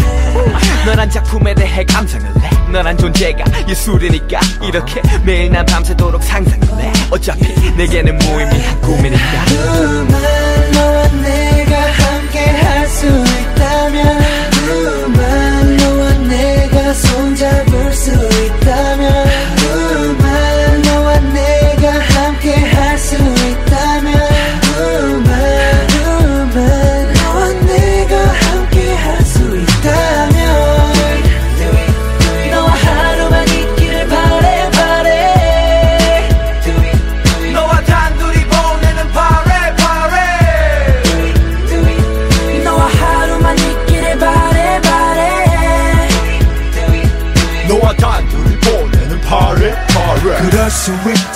[0.85, 7.71] 너란 작품에 대해 감상을 해 너란 존재가 예술이니까 이렇게 매일 난 밤새도록 상상을 해 어차피
[7.77, 9.45] 내게는 무의미한 꿈이니까.
[9.47, 14.40] 그만 너와 내가 함께 할 수 있다면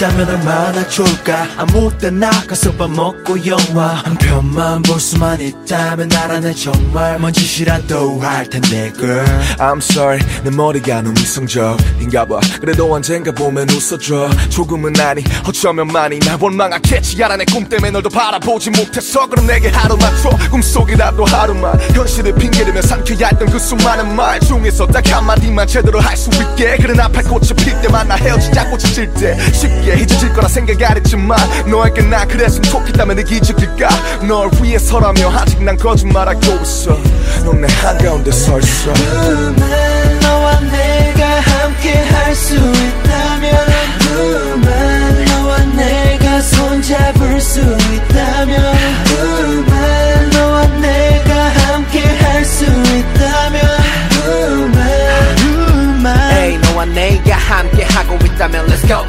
[0.05, 1.47] 있다 있다면 얼마나 좋을까?
[1.57, 8.21] 아무 때나 가서 밥 먹고 영화 한 편만 볼 수만 있다면 나라는 정말 뭔 짓이라도
[8.21, 9.25] 할 텐데 girl.
[9.59, 12.41] I'm sorry 내 머리가 너무 이성적인가 봐.
[12.61, 14.29] 그래도 언젠가 보면 웃어줘.
[14.51, 17.23] 조금은 아니 어쩌면 많이 날 원망하겠지.
[17.23, 21.79] 알아 내 꿈 때문에 널더 바라보지 못해서 그럼 내게 하루만 줘 꿈속이라도 하루만.
[21.93, 26.77] 현실을 핑계대며 삼켜야 했던 그 수많은 말 중에서 딱 한마디만 제대로 할 수 있게.
[26.79, 31.39] 그래 나팔 꽃이 필 때만 나 헤어지자 꽃이 질때 쉽게 잊어질 거라 생각 안 했지만
[31.71, 33.89] 너에게 나 그랬으면 좋겠다면 내 기적일까?
[34.27, 36.99] 널 위해서라며 아직 난 거짓말하고 있어.
[37.45, 38.93] 넌 내 한가운데 서 있어.
[40.21, 43.67] 너와 내가 함께 할 수 있다면
[44.01, 48.77] 그만 너와 내가 손잡을 수 있다면
[49.07, 53.63] 그만 너와 내가 함께 할 수 있다면
[54.11, 59.05] 그만 그만 Hey 너와 내가 함께 하고 있다면 Let's go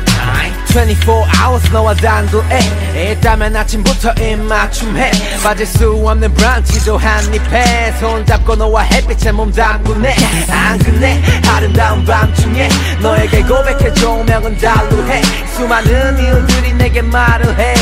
[0.76, 5.10] 24 hours 너와 단둘에 있다면 아침부터 입맞춤해.
[5.42, 7.94] 빠질 수 없는 브런치도 한입해.
[7.94, 10.14] 손잡고 너와 햇빛에 몸 담그네.
[10.50, 12.68] 안 그래 아름다운 밤중에
[13.02, 13.94] 너에게 고백해.
[13.94, 15.22] 조명은 달루해.
[15.56, 17.74] 수많은 이유들이 내게 말을 해.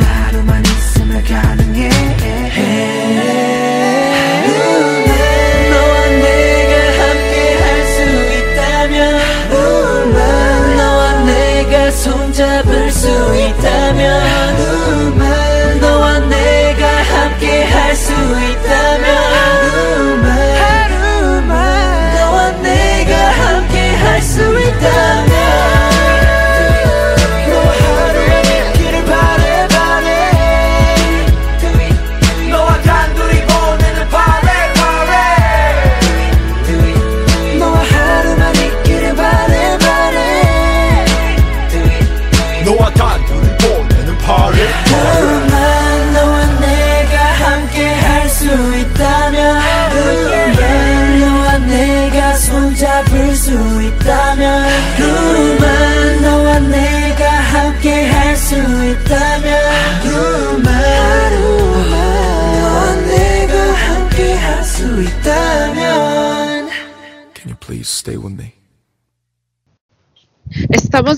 [0.00, 2.37] 하루만 있으면 가능해
[11.90, 20.37] 손잡을 수 있다면 우만 너와 내가 함께 할 수 있다면 하루만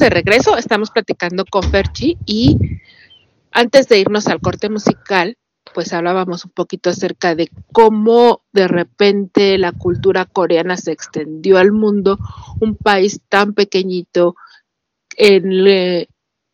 [0.00, 2.56] de regreso, estamos platicando con Ferchi y
[3.52, 5.36] antes de irnos al corte musical,
[5.74, 11.70] pues hablábamos un poquito acerca de cómo de repente la cultura coreana se extendió al
[11.70, 12.18] mundo,
[12.60, 14.34] un país tan pequeñito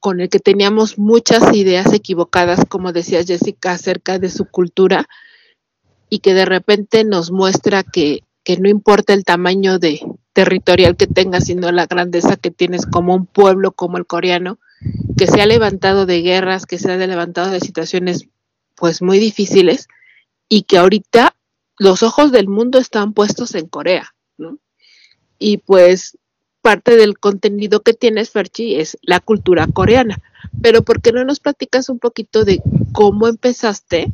[0.00, 5.08] con el que teníamos muchas ideas equivocadas, como decía Jessica, acerca de su cultura
[6.10, 10.00] y que de repente nos muestra que, que no importa el tamaño de
[10.36, 14.58] territorial que tengas, sino la grandeza que tienes como un pueblo como el coreano,
[15.16, 18.28] que se ha levantado de guerras, que se ha levantado de situaciones
[18.74, 19.88] pues muy difíciles
[20.46, 21.34] y que ahorita
[21.78, 24.58] los ojos del mundo están puestos en Corea, ¿no?
[25.38, 26.18] Y pues
[26.60, 30.18] parte del contenido que tienes, Ferchi, es la cultura coreana.
[30.60, 32.60] Pero ¿por qué no nos platicas un poquito de
[32.92, 34.12] cómo empezaste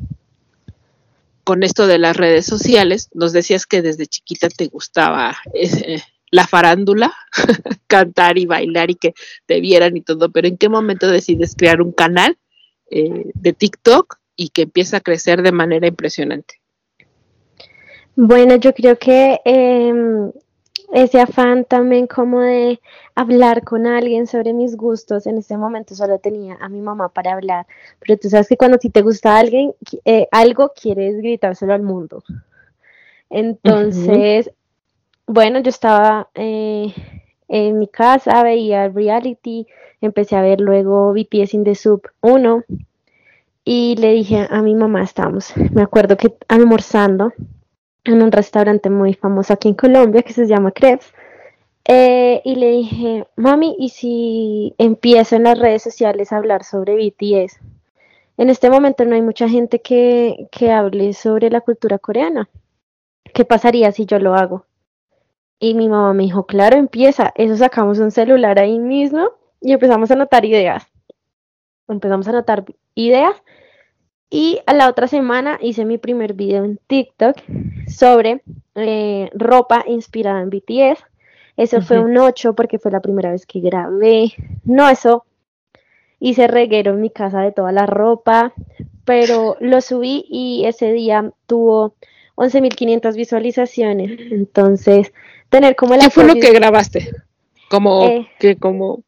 [1.43, 3.11] con esto de las redes sociales?
[3.13, 6.01] Nos decías que desde chiquita te gustaba eh,
[6.33, 7.13] la farándula,
[7.87, 9.15] cantar y bailar y que
[9.47, 12.39] te vieran y todo, pero ¿en qué momento decides crear un canal
[12.91, 16.55] eh, de TikTok y que empieza a crecer de manera impresionante?
[18.17, 20.33] Bueno, yo creo que em,
[20.93, 22.81] ese afán también como de
[23.15, 27.35] hablar con alguien sobre mis gustos, en ese momento solo tenía a mi mamá para
[27.35, 27.67] hablar,
[28.01, 29.75] pero tú sabes que cuando a ti te gusta alguien,
[30.07, 32.25] eh, algo, quieres gritárselo al mundo.
[33.29, 34.51] Entonces,
[35.33, 36.95] bueno, yo estaba eh,
[37.49, 39.67] en mi casa, veía reality,
[40.01, 42.65] empecé a ver luego BTS in the Soup 1
[43.65, 47.33] y le dije a mi mamá, estábamos, me acuerdo que almorzando
[48.05, 51.13] en un restaurante muy famoso aquí en Colombia que se llama Crepes.
[51.87, 56.97] eh, y le dije, mami, ¿y si empiezo en las redes sociales a hablar sobre
[56.97, 57.59] BTS?
[58.39, 62.49] En este momento no hay mucha gente que, que hable sobre la cultura coreana.
[63.35, 64.67] ¿Qué pasaría si yo lo hago?
[65.63, 67.33] Y mi mamá me dijo, claro, empieza.
[67.37, 69.29] Eso sacamos un celular ahí mismo
[69.61, 70.89] y empezamos a anotar ideas.
[71.87, 72.65] Empezamos a anotar
[72.97, 73.41] ideas
[74.29, 77.37] y a la otra semana hice mi primer video en TikTok
[77.87, 78.43] sobre
[78.75, 81.05] eh, ropa inspirada en BTS.
[81.57, 84.33] Eso fue un 8 porque fue la primera vez que grabé.
[84.65, 85.27] No, eso
[86.19, 88.53] hice reguero en mi casa de toda la ropa,
[89.05, 91.95] pero lo subí y ese día tuvo
[92.35, 94.19] 11.500 visualizaciones.
[94.33, 95.13] Entonces,
[95.53, 97.11] tener como el ¿Qué fue lo que grabaste?
[97.71, 98.29] Como Eh.
[98.41, 99.03] que como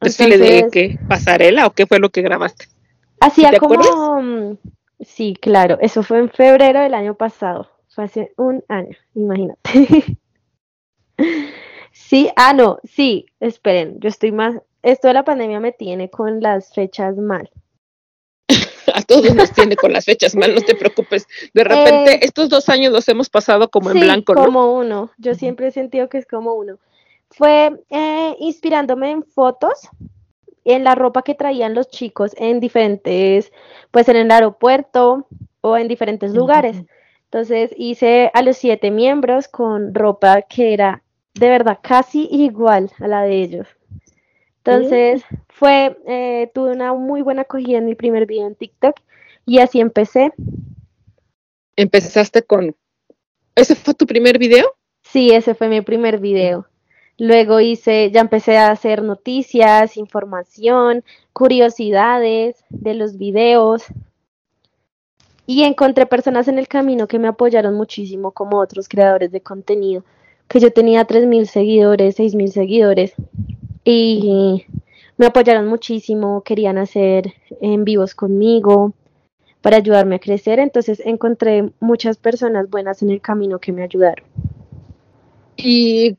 [0.00, 0.98] ¿Desfile de Entonces- qué?
[1.08, 2.66] ¿Pasarela o qué fue lo que grabaste?
[3.20, 3.74] Hacía ¿Te como...
[3.74, 4.24] acuerdas?
[4.24, 4.68] mm,
[5.00, 9.70] Sí, claro, eso fue en febrero del año pasado, fue hace un año, imagínate.
[11.92, 16.40] Sí, ah, no, sí, esperen, yo estoy más, esto de la pandemia me tiene con
[16.40, 17.50] las fechas mal.
[18.94, 21.26] A todos nos tiene con las fechas mal, no te preocupes.
[21.52, 24.44] De repente, Eh, estos dos años los hemos pasado como en Sí, blanco, ¿no?
[24.44, 26.78] como uno, yo siempre he sentido que es como uno.
[27.30, 29.88] Fue eh, inspirándome en fotos,
[30.64, 33.52] en la ropa que traían los chicos en diferentes,
[33.90, 35.26] pues en el aeropuerto
[35.60, 36.82] o en diferentes lugares.
[37.24, 41.02] Entonces hice a los siete miembros con ropa que era
[41.34, 43.68] de verdad casi igual a la de ellos.
[44.66, 48.96] Entonces fue, eh, tuve una muy buena acogida en mi primer video en TikTok
[49.44, 50.32] y así empecé.
[51.76, 52.74] Empezaste con...
[53.54, 54.74] ¿Ese fue tu primer video?
[55.02, 56.66] Sí, ese fue mi primer video.
[57.16, 63.84] Luego hice, ya empecé a hacer noticias, información, curiosidades de los videos.
[65.46, 70.04] Y encontré personas en el camino que me apoyaron muchísimo, como otros creadores de contenido,
[70.48, 73.14] que yo tenía 3.000 seguidores, 6.000 seguidores,
[73.88, 74.66] y
[75.16, 78.94] me apoyaron muchísimo, querían hacer en vivos conmigo
[79.62, 80.58] para ayudarme a crecer.
[80.58, 84.26] Entonces encontré muchas personas buenas en el camino que me ayudaron.
[85.56, 86.16] ¿Y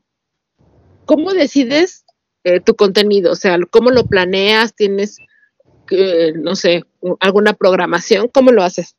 [1.04, 2.06] cómo decides
[2.42, 3.32] eh, tu contenido?
[3.32, 4.74] O sea, ¿cómo lo planeas?
[4.74, 5.18] ¿Tienes,
[5.90, 6.84] eh, no sé,
[7.20, 8.28] alguna programación?
[8.28, 8.96] ¿Cómo lo haces?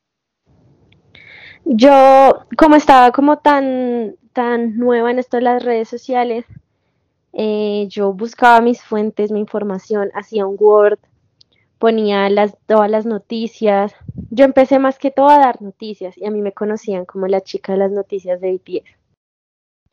[1.64, 6.44] Yo, como estaba como tan, tan nueva en esto de las redes sociales,
[7.32, 10.98] eh, yo buscaba mis fuentes, mi información, hacía un Word,
[11.78, 13.94] ponía las, todas las noticias.
[14.30, 17.40] Yo empecé más que todo a dar noticias y a mí me conocían como la
[17.40, 19.00] chica de las noticias de BTS.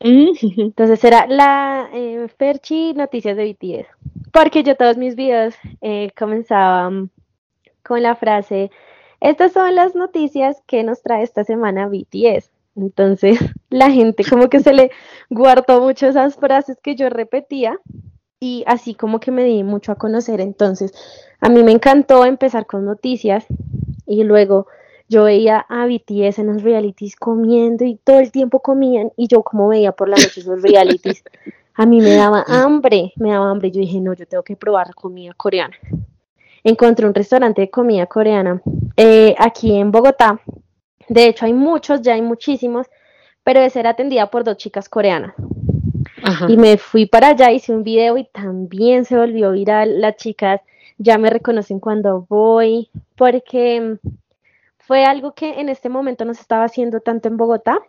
[0.00, 3.88] Entonces era la eh, Ferchi Noticias de BTS.
[4.32, 7.10] Porque yo todos mis videos eh, comenzaban
[7.82, 8.70] con la frase,
[9.20, 12.52] estas son las noticias que nos trae esta semana BTS.
[12.80, 13.38] Entonces
[13.70, 14.90] la gente como que se le
[15.30, 17.78] guardó mucho esas frases que yo repetía
[18.40, 20.40] y así como que me di mucho a conocer.
[20.40, 20.92] Entonces
[21.40, 23.46] a mí me encantó empezar con noticias
[24.06, 24.66] y luego
[25.08, 29.42] yo veía a BTS en los realities comiendo y todo el tiempo comían y yo
[29.42, 31.24] como veía por la noche esos realities,
[31.74, 33.70] a mí me daba hambre, me daba hambre.
[33.70, 35.76] Yo dije, no, yo tengo que probar comida coreana.
[36.64, 38.60] Encontré un restaurante de comida coreana
[38.96, 40.40] eh, aquí en Bogotá.
[41.08, 42.86] De hecho, hay muchos, ya hay muchísimos,
[43.42, 45.34] pero ese era atendida por dos chicas coreanas.
[46.22, 46.46] Ajá.
[46.48, 50.00] Y me fui para allá, hice un video y también se volvió viral.
[50.00, 50.60] Las chicas
[50.98, 54.08] ya me reconocen cuando voy, porque mm,
[54.78, 57.80] fue algo que en este momento no se estaba haciendo tanto en Bogotá,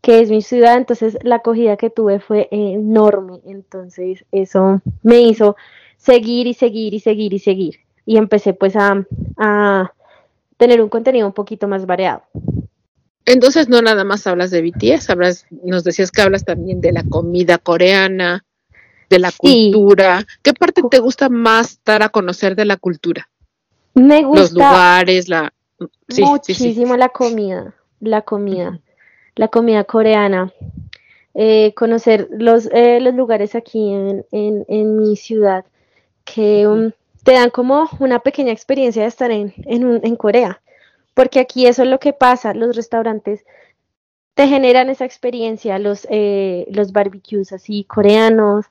[0.00, 3.40] que es mi ciudad, entonces la acogida que tuve fue enorme.
[3.44, 5.56] Entonces eso me hizo
[5.96, 7.74] seguir y seguir y seguir y seguir.
[8.06, 9.04] Y empecé pues a,
[9.36, 9.92] a
[10.58, 12.22] tener un contenido un poquito más variado.
[13.24, 17.02] Entonces no nada más hablas de BTS, hablas, nos decías que hablas también de la
[17.04, 18.44] comida coreana,
[19.08, 19.70] de la Sí.
[19.72, 20.26] cultura.
[20.42, 23.28] ¿Qué parte te gusta más dar a conocer de la cultura?
[23.94, 25.52] Me Los gusta lugares, la...
[25.78, 26.24] Sí, sí, sí.
[26.24, 28.80] muchísimo la comida, la comida,
[29.36, 30.52] la comida coreana.
[31.34, 35.64] Eh, conocer los, eh, los lugares aquí en, en, en mi ciudad
[36.24, 36.90] que um,
[37.28, 40.62] te dan como una pequeña experiencia de estar en, en, un- en Corea.
[41.12, 43.44] Porque aquí eso es lo que pasa, los restaurantes
[44.34, 48.64] te generan esa experiencia, los, eh, los barbecues así coreanos,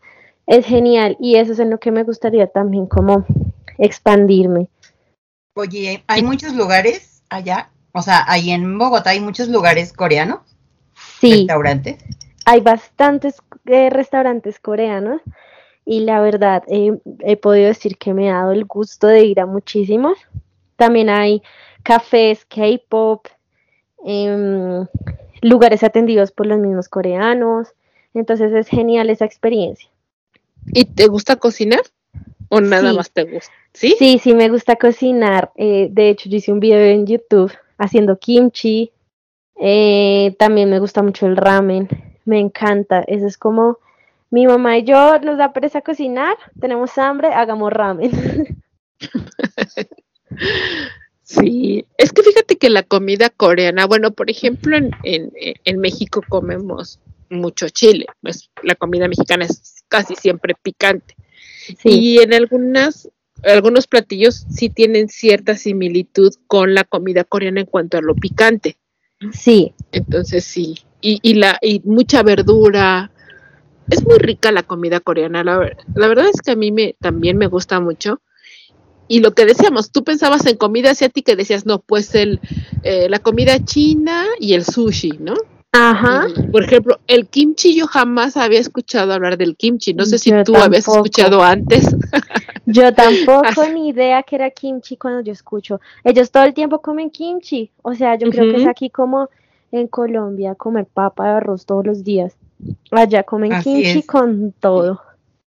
[0.47, 3.27] es genial y eso es en lo que me gustaría también como
[3.77, 4.69] expandirme.
[5.55, 10.39] Oye, hay muchos lugares allá, o sea, ahí en Bogotá hay muchos lugares coreanos,
[11.19, 11.31] Sí.
[11.45, 11.97] restaurantes.
[12.45, 13.35] hay bastantes
[13.67, 15.21] eh, restaurantes coreanos
[15.87, 19.39] y la verdad eh, he podido decir que me ha dado el gusto de ir
[19.39, 20.17] a muchísimos.
[20.75, 21.41] También hay
[21.81, 23.25] cafés, K-pop,
[24.05, 24.85] em,
[25.41, 27.69] lugares atendidos por los mismos coreanos.
[28.13, 29.89] Entonces es genial esa experiencia.
[30.73, 31.81] ¿Y te gusta cocinar?
[32.49, 32.97] ¿O nada Sí.
[32.97, 33.51] más te gusta?
[33.73, 33.95] ¿Sí?
[33.97, 35.51] Sí, sí, me gusta cocinar.
[35.55, 38.91] eh, de hecho, yo hice un video en YouTube haciendo kimchi.
[39.59, 41.87] eh, también me gusta mucho el ramen.
[42.25, 43.01] Me encanta.
[43.07, 43.79] Eso es como
[44.29, 46.37] mi mamá y yo nos da pereza cocinar.
[46.59, 48.11] Tenemos hambre, hagamos ramen.
[51.23, 56.21] Sí, es que fíjate que la comida coreana, bueno, por ejemplo, en, en, en México
[56.27, 56.99] comemos
[57.29, 61.15] mucho chile, pues la comida mexicana es casi siempre picante.
[61.79, 63.09] Sí, Y en algunas,
[63.43, 68.77] algunos platillos sí tienen cierta similitud con la comida coreana en cuanto a lo picante.
[69.33, 73.11] Sí, Entonces sí, y, y la y mucha verdura,
[73.89, 75.43] es muy rica la comida coreana.
[75.43, 78.21] La, ver- la verdad es que a mí me, también me gusta mucho.
[79.07, 82.41] Y lo que decíamos, tú pensabas en comida asiática y decías, no, pues el,
[82.83, 85.33] eh, la comida china y el sushi, ¿no?
[85.71, 86.27] Ajá.
[86.51, 89.93] Por ejemplo, el kimchi, yo jamás había escuchado hablar del kimchi.
[89.93, 91.85] No sé si Yo tú habías escuchado antes.
[92.65, 95.79] Yo tampoco ni idea que era kimchi cuando yo escucho.
[96.03, 97.71] Ellos todo el tiempo comen kimchi.
[97.81, 99.29] O sea, yo creo que es aquí como
[99.71, 102.35] en Colombia comer papa de arroz todos los días.
[102.91, 104.05] Allá comen Así kimchi es.
[104.07, 105.01] con todo.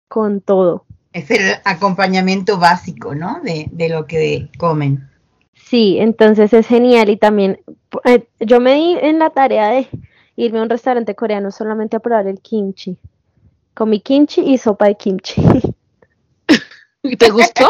[0.07, 0.85] Con todo.
[1.13, 3.39] Es el acompañamiento básico, ¿no?
[3.41, 5.09] De, de lo que comen.
[5.53, 7.59] Sí, entonces es genial y también
[8.05, 9.87] eh, yo me di en la tarea de
[10.35, 12.97] irme a un restaurante coreano solamente a probar el kimchi.
[13.75, 15.41] Comí kimchi y sopa de kimchi.
[17.03, 17.69] ¿Y ¿Te gustó?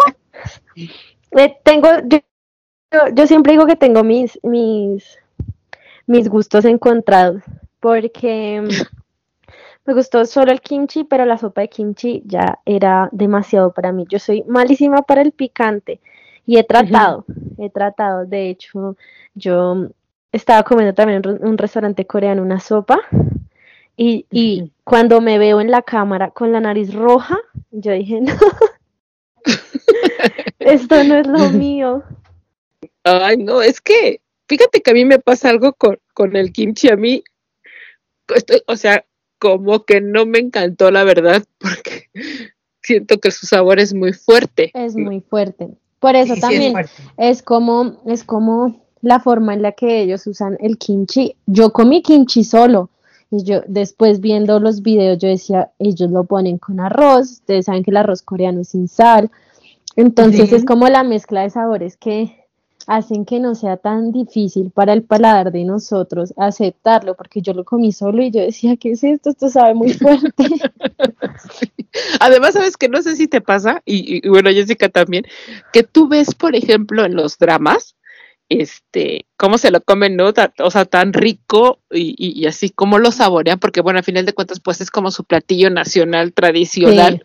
[1.31, 2.17] Eh, tengo, yo,
[2.91, 5.19] yo- yo siempre digo que tengo mis, mis,
[6.07, 7.43] mis gustos encontrados,
[7.79, 8.98] porque mm,
[9.89, 14.05] me gustó solo el kimchi, pero la sopa de kimchi ya era demasiado para mí.
[14.07, 15.99] Yo soy malísima para el picante
[16.45, 17.25] y he tratado,
[17.57, 18.95] he tratado, de hecho,
[19.33, 19.87] yo
[20.31, 22.99] estaba comiendo también en un- restaurante coreano una sopa
[23.97, 27.39] y, y cuando me veo en la cámara con la nariz roja,
[27.71, 28.33] yo dije, no,
[30.59, 32.03] esto no es lo mío.
[33.03, 36.89] Ay, no, es que, fíjate que a mí me pasa algo con, con el kimchi.
[36.89, 37.23] A mí,
[38.27, 39.03] estoy- o sea,
[39.39, 42.09] como que no me encantó, la verdad, porque
[42.81, 44.71] siento que su sabor es muy fuerte.
[44.73, 45.69] Es muy fuerte.
[45.99, 46.73] Por eso Sí, sí, es también
[47.17, 51.35] es como, es como la forma en la que ellos usan el kimchi.
[51.45, 52.89] Yo comí kimchi solo.
[53.31, 57.31] Y yo después viendo los videos, yo decía, ellos lo ponen con arroz.
[57.31, 59.29] Ustedes saben que el arroz coreano es sin sal.
[59.95, 60.55] Entonces Sí.
[60.55, 62.38] es como la mezcla de sabores que
[62.89, 67.63] hacen que no sea tan difícil para el paladar de nosotros aceptarlo, porque yo lo
[67.63, 69.29] comí solo y yo decía, ¿qué es esto?
[69.29, 70.43] Esto sabe muy fuerte.
[72.19, 75.25] Además, sabes que no sé si te pasa, y, y bueno, Jessica también,
[75.71, 77.95] que tú ves, por ejemplo, en los dramas,
[78.49, 80.33] este, cómo se lo comen, ¿no?
[80.59, 84.25] O sea, tan rico y, y- y así cómo lo saborean, porque bueno, al final
[84.25, 87.23] de cuentas, pues es como su platillo nacional, tradicional.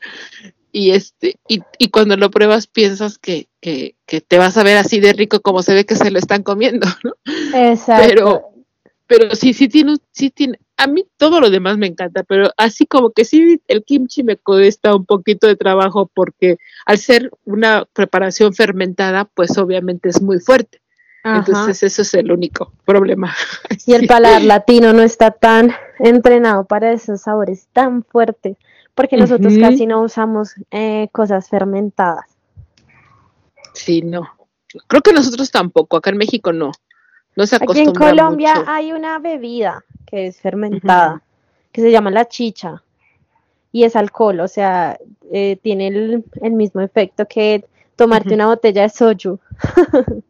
[0.76, 4.76] Y este, y, y cuando lo pruebas piensas que, que, que te vas a ver
[4.76, 7.12] así de rico como se ve que se lo están comiendo, ¿no?
[7.54, 8.04] Exacto.
[8.04, 8.42] Pero,
[9.06, 12.86] pero sí, sí tiene, sí tiene, a mí todo lo demás me encanta, pero así
[12.86, 16.56] como que sí, el kimchi me cuesta un poquito de trabajo porque
[16.86, 20.80] al ser una preparación fermentada, pues obviamente es muy fuerte.
[21.22, 21.38] Ajá.
[21.38, 23.32] Entonces eso es el único problema.
[23.86, 28.56] Y el paladar latino no está tan entrenado para esos sabores tan fuertes,
[28.94, 32.26] porque nosotros casi no usamos eh, cosas fermentadas.
[33.74, 34.28] Sí, no.
[34.86, 36.72] Creo que nosotros tampoco, acá en México no.
[37.36, 38.70] No se Aquí en Colombia mucho.
[38.70, 41.22] hay una bebida que es fermentada,
[41.72, 42.84] que se llama la chicha,
[43.72, 44.98] y es alcohol, o sea,
[45.32, 47.64] eh, tiene el, el mismo efecto que
[47.96, 49.40] tomarte una botella de soju.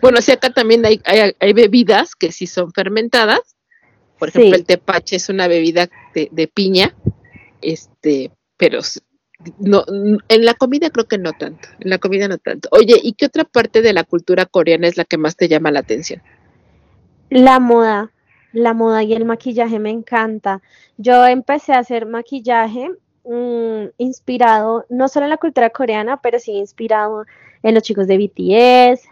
[0.00, 3.55] Bueno, sí, acá también hay, hay, hay bebidas que sí son fermentadas.
[4.18, 4.60] Por ejemplo, Sí.
[4.60, 6.94] el tepache es una bebida de, de piña,
[7.60, 8.80] este, pero
[9.58, 9.84] no,
[10.28, 12.68] en la comida creo que no tanto, en la comida no tanto.
[12.72, 15.70] Oye, ¿y qué otra parte de la cultura coreana es la que más te llama
[15.70, 16.22] la atención?
[17.28, 18.12] La moda,
[18.52, 20.62] la moda y el maquillaje me encanta.
[20.96, 22.90] Yo empecé a hacer maquillaje
[23.24, 27.26] mm, inspirado no solo en la cultura coreana, pero sí inspirado
[27.62, 29.08] en los chicos de BTS,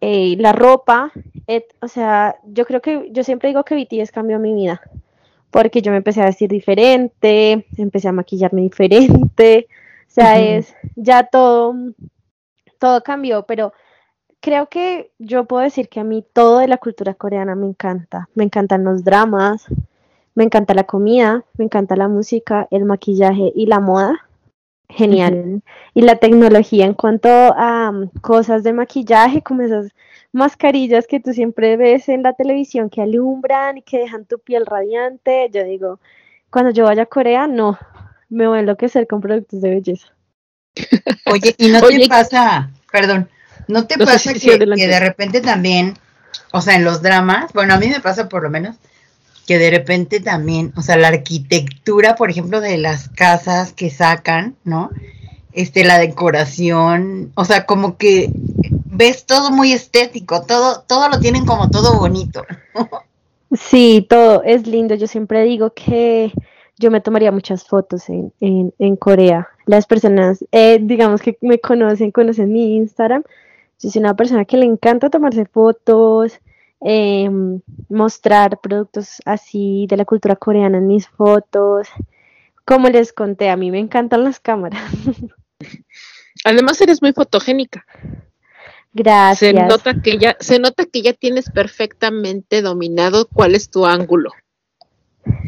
[0.00, 1.12] eh, la ropa.
[1.46, 4.80] et- o sea, yo creo que yo siempre digo que BTS cambió mi vida,
[5.50, 9.68] porque yo me empecé a vestir diferente, empecé a maquillarme diferente.
[10.08, 11.74] O sea, es ya todo,
[12.78, 13.72] todo cambió, pero
[14.40, 18.28] creo que yo puedo decir que a mí todo de la cultura coreana me encanta.
[18.34, 19.66] Me encantan los dramas,
[20.34, 24.27] me encanta la comida, me encanta la música, el maquillaje y la moda.
[24.98, 25.62] Genial.
[25.94, 29.92] Y la tecnología en cuanto a um, cosas de maquillaje, como esas
[30.32, 34.66] mascarillas que tú siempre ves en la televisión que alumbran y que dejan tu piel
[34.66, 35.48] radiante.
[35.54, 36.00] Yo digo,
[36.50, 37.78] cuando yo vaya a Corea, no,
[38.28, 40.08] me voy a enloquecer con productos de belleza.
[41.26, 43.28] Oye, ¿y no Oye, te pasa, perdón,
[43.68, 45.94] no te No, pasa que, que de repente también,
[46.50, 48.74] o sea, en los dramas, bueno, a mí me pasa por lo menos,
[49.48, 54.56] que de repente también, o sea, la arquitectura, por ejemplo, de las casas que sacan,
[54.62, 54.90] ¿no?
[55.54, 58.30] Este, la decoración, o sea, como que
[58.84, 62.44] ves todo muy estético, todo, todo lo tienen como todo bonito.
[63.54, 64.94] Sí, todo es lindo.
[64.94, 66.30] Yo siempre digo que
[66.76, 69.48] yo me tomaría muchas fotos en, en, en Corea.
[69.64, 73.22] Las personas, eh, digamos que me conocen, conocen mi Instagram.
[73.80, 76.38] Yo soy una persona que le encanta tomarse fotos
[76.80, 81.88] em, mostrar productos así de la cultura coreana en mis fotos.
[82.64, 84.82] Como les conté, a mí me encantan las cámaras.
[86.44, 87.84] Además eres muy fotogénica.
[88.92, 89.38] Gracias.
[89.38, 94.30] Se nota que ya, se nota que ya tienes perfectamente dominado cuál es tu ángulo.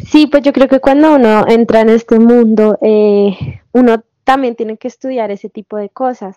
[0.06, 4.76] Sí, pues yo creo que cuando uno entra en este mundo, eh, uno también tiene
[4.76, 6.36] que estudiar ese tipo de cosas.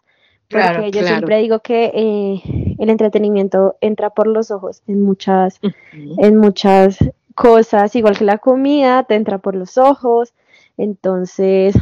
[0.54, 1.08] Porque Claro, yo claro.
[1.08, 5.60] siempre digo que eh, el entretenimiento entra por los ojos en muchas,
[5.92, 6.98] en muchas
[7.36, 10.34] cosas, igual que la comida, te entra por los ojos.
[10.78, 11.76] Entonces,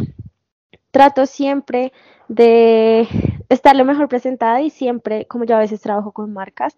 [0.91, 1.91] trato siempre
[2.27, 3.07] de
[3.49, 6.77] estar lo mejor presentada y siempre, como yo a veces trabajo con marcas,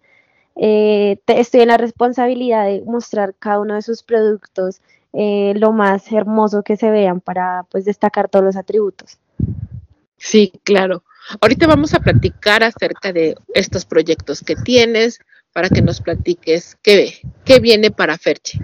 [0.55, 4.81] eh, te- estoy en la responsabilidad de mostrar cada uno de sus productos
[5.13, 9.19] eh, lo más hermoso que se vean para pues destacar todos los atributos.
[10.17, 11.03] Sí, claro.
[11.41, 15.19] Ahorita vamos a platicar acerca de estos proyectos que tienes
[15.53, 18.59] para que nos platiques qué, qué viene para Ferche.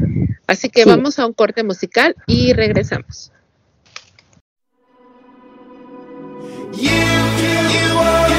[0.47, 0.89] Así que Sí.
[0.89, 3.31] vamos a un corte musical y regresamos.
[6.73, 8.38] You, you are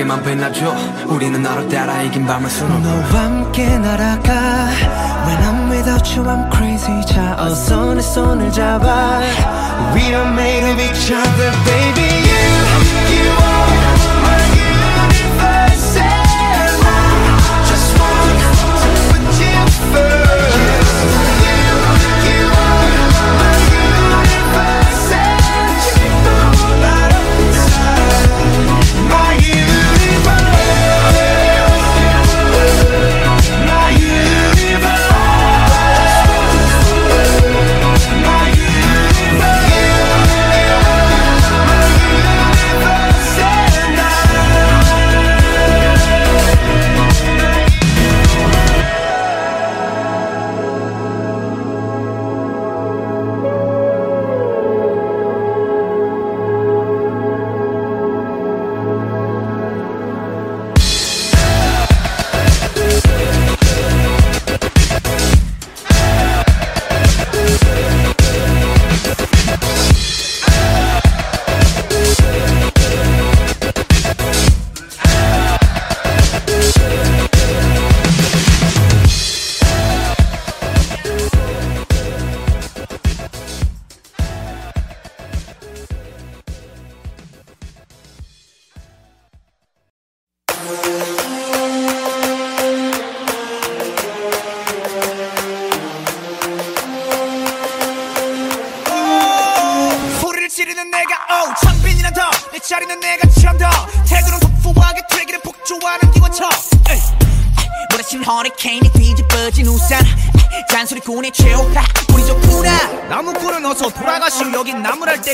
[0.00, 0.74] 밝게만 빛나줘.
[1.08, 2.99] 우리는 너를 따라 이긴 밤을 수놓고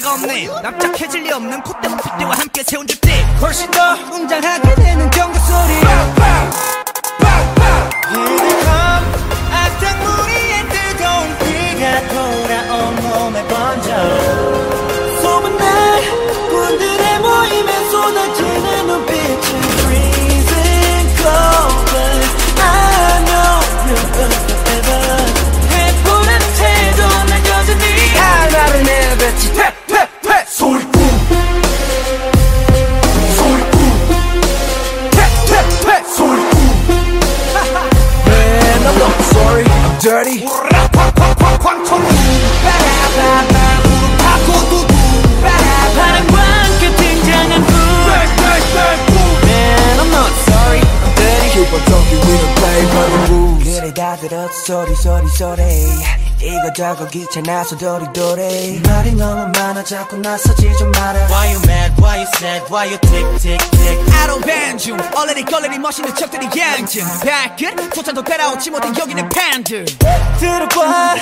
[0.07, 0.49] 데가 없네.
[0.63, 5.75] 납작해질 리 없는 콧대와 핏대와 함께 세운 주택 훨씬 더 웅장하게 되는 경적 소리.
[9.53, 14.56] 악당 무리의 뜨거운 피가 돌아온 몸에 번져
[40.07, 40.39] dirty.
[40.39, 40.47] Man,
[49.99, 51.49] I'm not sorry, I'm dirty.
[51.51, 53.66] Keep on talking, we don't play by the rules.
[53.87, 55.63] 그래 다 들었어 소리 소리 소리
[56.43, 61.95] 이거저거 귀찮아서 도리도리 말이 너무 많아 자꾸 나서지 좀 마라 Why you mad?
[62.03, 62.67] Why you sad?
[62.69, 63.99] Why you tick tick tick?
[64.13, 64.97] I don't ban you.
[65.15, 67.07] 얼레리 걸레리 멋있는 척들이 양증.
[67.21, 69.85] 발끝 소찬도 따라오지 못해 여기는 팬들.
[70.41, 71.15] 들어봐.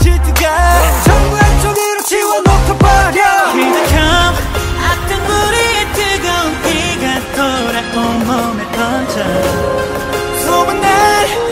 [0.00, 3.52] 질투가 전부 한쪽으로 치워놓고 버려.
[3.52, 4.34] 기득함.
[4.84, 7.04] 악당 무리의 뜨거운 피가
[7.34, 10.42] 돌아 온 몸에 번져.
[10.44, 11.51] 소문난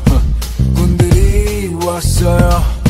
[2.01, 2.81] 왔어요.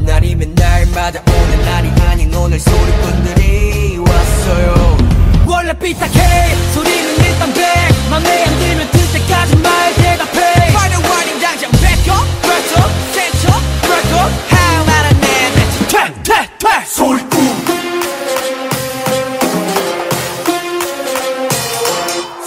[0.00, 4.98] 날이면 날마다 오는 날이 아닌 오늘 소리꾼들이 왔어요.
[5.46, 6.54] 원래 삐딱해.
[6.74, 7.64] 소리는 일단 백.
[8.10, 10.40] 맘에 안 들면 들 때까지 말 대답해.
[10.68, 16.84] Final warning 당장 back up Back up Set up Back up 하나를 내뱉지 퇴퇴 퇴
[16.86, 17.38] 소리꾼.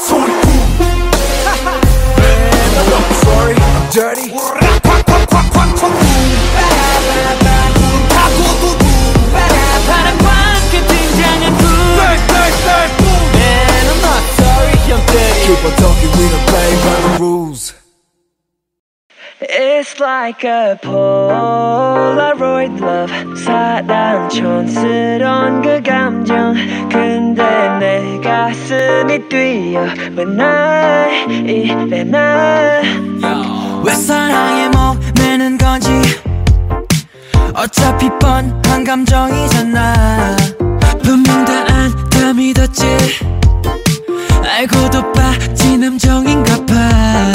[0.07, 0.51] 소리꾼.
[2.17, 4.30] Man I'm not sorry I'm dirty
[15.50, 17.74] I'm dirty Keep on talking we don't play by the rules
[19.38, 26.54] It's like a Polaroid love 사랑 촌스러운 그 감정
[26.88, 27.42] 근데
[27.78, 29.82] 내 가슴이 뛰어
[30.16, 35.90] 왜날 이래 난왜 사랑에 목매는 건지
[37.54, 40.36] 어차피 뻔한 감정이잖아
[41.02, 42.84] 분명 다 안 다 믿었지
[44.51, 47.31] 알고도 빠진 함정인가 봐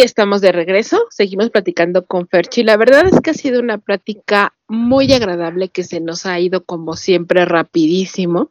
[0.00, 2.62] Estamos de regreso, seguimos platicando con Ferchi.
[2.62, 6.64] La verdad es que ha sido una plática muy agradable que se nos ha ido
[6.64, 8.50] como siempre rapidísimo.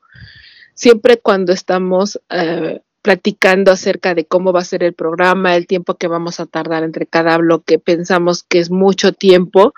[0.74, 5.96] Siempre cuando estamos eh, platicando acerca de cómo va a ser el programa, el tiempo
[5.96, 9.74] que vamos a tardar entre cada bloque, pensamos que es mucho tiempo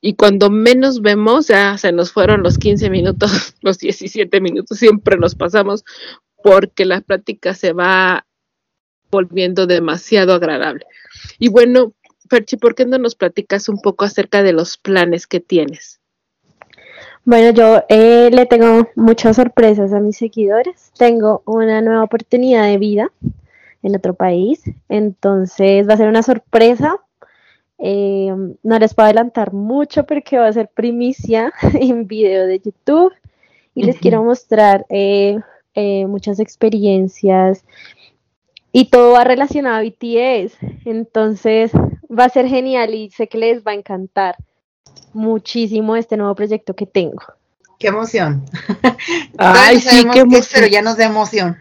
[0.00, 5.16] y cuando menos vemos ya se nos fueron los 15 minutos, los 17 minutos, siempre
[5.16, 5.84] nos pasamos
[6.42, 8.26] porque la plática se va
[9.14, 10.86] volviendo demasiado agradable.
[11.38, 11.92] Y bueno,
[12.28, 16.00] Ferchi, ¿por qué no nos platicas un poco acerca de los planes que tienes?
[17.24, 20.92] Bueno, yo eh, le tengo muchas sorpresas a mis seguidores.
[20.98, 23.10] Tengo una nueva oportunidad de vida
[23.82, 24.62] en otro país.
[24.88, 26.98] Entonces va a ser una sorpresa.
[27.78, 33.12] Eh, no les puedo adelantar mucho porque va a ser primicia en video de YouTube.
[33.74, 35.38] Y les quiero mostrar eh,
[35.74, 37.64] eh, muchas experiencias.
[38.76, 40.56] Y todo va relacionado a BTS.
[40.84, 41.70] Entonces
[42.10, 44.36] va a ser genial y sé que les va a encantar
[45.12, 47.22] muchísimo este nuevo proyecto que tengo.
[47.78, 48.44] Qué emoción.
[49.38, 50.70] Ay, sí, qué qué es, pero emoción.
[50.70, 51.56] ya nos da emoción.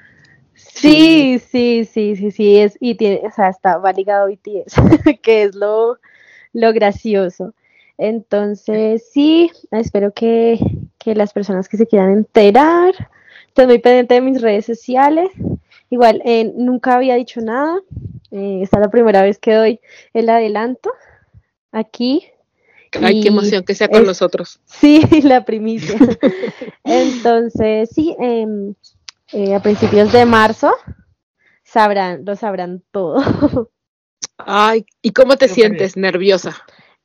[0.56, 5.20] Sí, sí, sí, sí, sí, es, y tiene, o sea, está, va ligado a BTS,
[5.22, 6.00] que es lo,
[6.52, 7.54] lo gracioso.
[8.00, 10.58] Entonces, sí, espero que,
[10.98, 12.96] que las personas que se quieran enterar,
[13.50, 15.30] estoy muy pendiente de mis redes sociales.
[15.94, 17.80] Igual, eh, nunca había dicho nada,
[18.32, 19.80] eh, esta es la primera vez que doy
[20.16, 20.92] el adelanto
[21.72, 22.26] aquí.
[23.00, 24.60] Ay, qué emoción que sea con es- nosotros.
[24.66, 26.00] Sí, la primicia.
[26.84, 28.74] Entonces, sí, em,
[29.34, 30.74] eh, a principios de marzo
[31.64, 33.18] sabrán, lo sabrán todo.
[34.40, 35.96] Ay, ¿y cómo te sientes?
[35.96, 36.56] Nerviosa.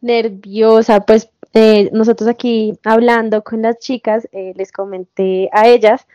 [0.00, 6.06] Nerviosa, pues eh, nosotros aquí hablando con las chicas, eh, les comenté a ellas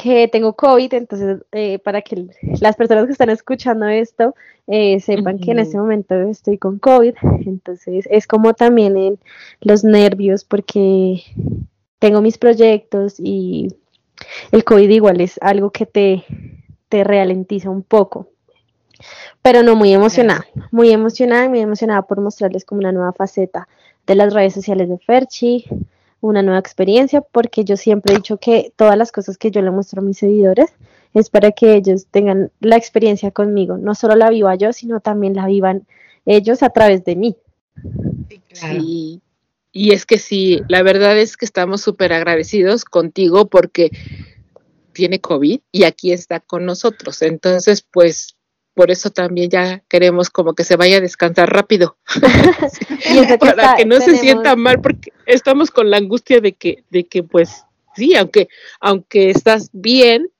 [0.00, 2.26] que tengo COVID, entonces eh, para que
[2.60, 4.34] las personas que están escuchando esto
[4.66, 7.14] eh, sepan que en este momento estoy con COVID,
[7.44, 9.18] entonces es como también en
[9.60, 11.22] los nervios porque
[11.98, 13.76] tengo mis proyectos y
[14.52, 16.24] el COVID igual es algo que te,
[16.88, 18.28] te ralentiza un poco.
[19.42, 23.68] Pero no muy emocionada, muy emocionada, muy emocionada por mostrarles como una nueva faceta
[24.06, 25.64] de las redes sociales de Ferchi,
[26.20, 29.70] una nueva experiencia, porque yo siempre he dicho que todas las cosas que yo le
[29.70, 30.70] muestro a mis seguidores
[31.14, 35.34] es para que ellos tengan la experiencia conmigo, no solo la viva yo, sino también
[35.34, 35.86] la vivan
[36.26, 37.36] ellos a través de mí.
[38.52, 39.20] Sí.
[39.72, 43.90] Y es que sí, la verdad es que estamos súper agradecidos contigo porque
[44.92, 47.22] tiene COVID y aquí está con nosotros.
[47.22, 48.36] Entonces, pues
[48.80, 51.98] por eso también ya queremos como que se vaya a descansar rápido.
[53.12, 56.84] Y para está- que no se sienta mal porque estamos con la angustia de que
[56.88, 58.48] de que pues sí, aunque
[58.80, 60.30] aunque estás bien,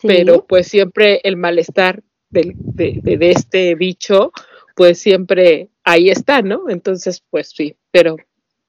[0.00, 0.08] Sí.
[0.08, 4.32] pero pues siempre el malestar del- de, de- de este bicho
[4.74, 6.68] pues siempre ahí está, ¿no?
[6.68, 8.16] Entonces, pues sí, pero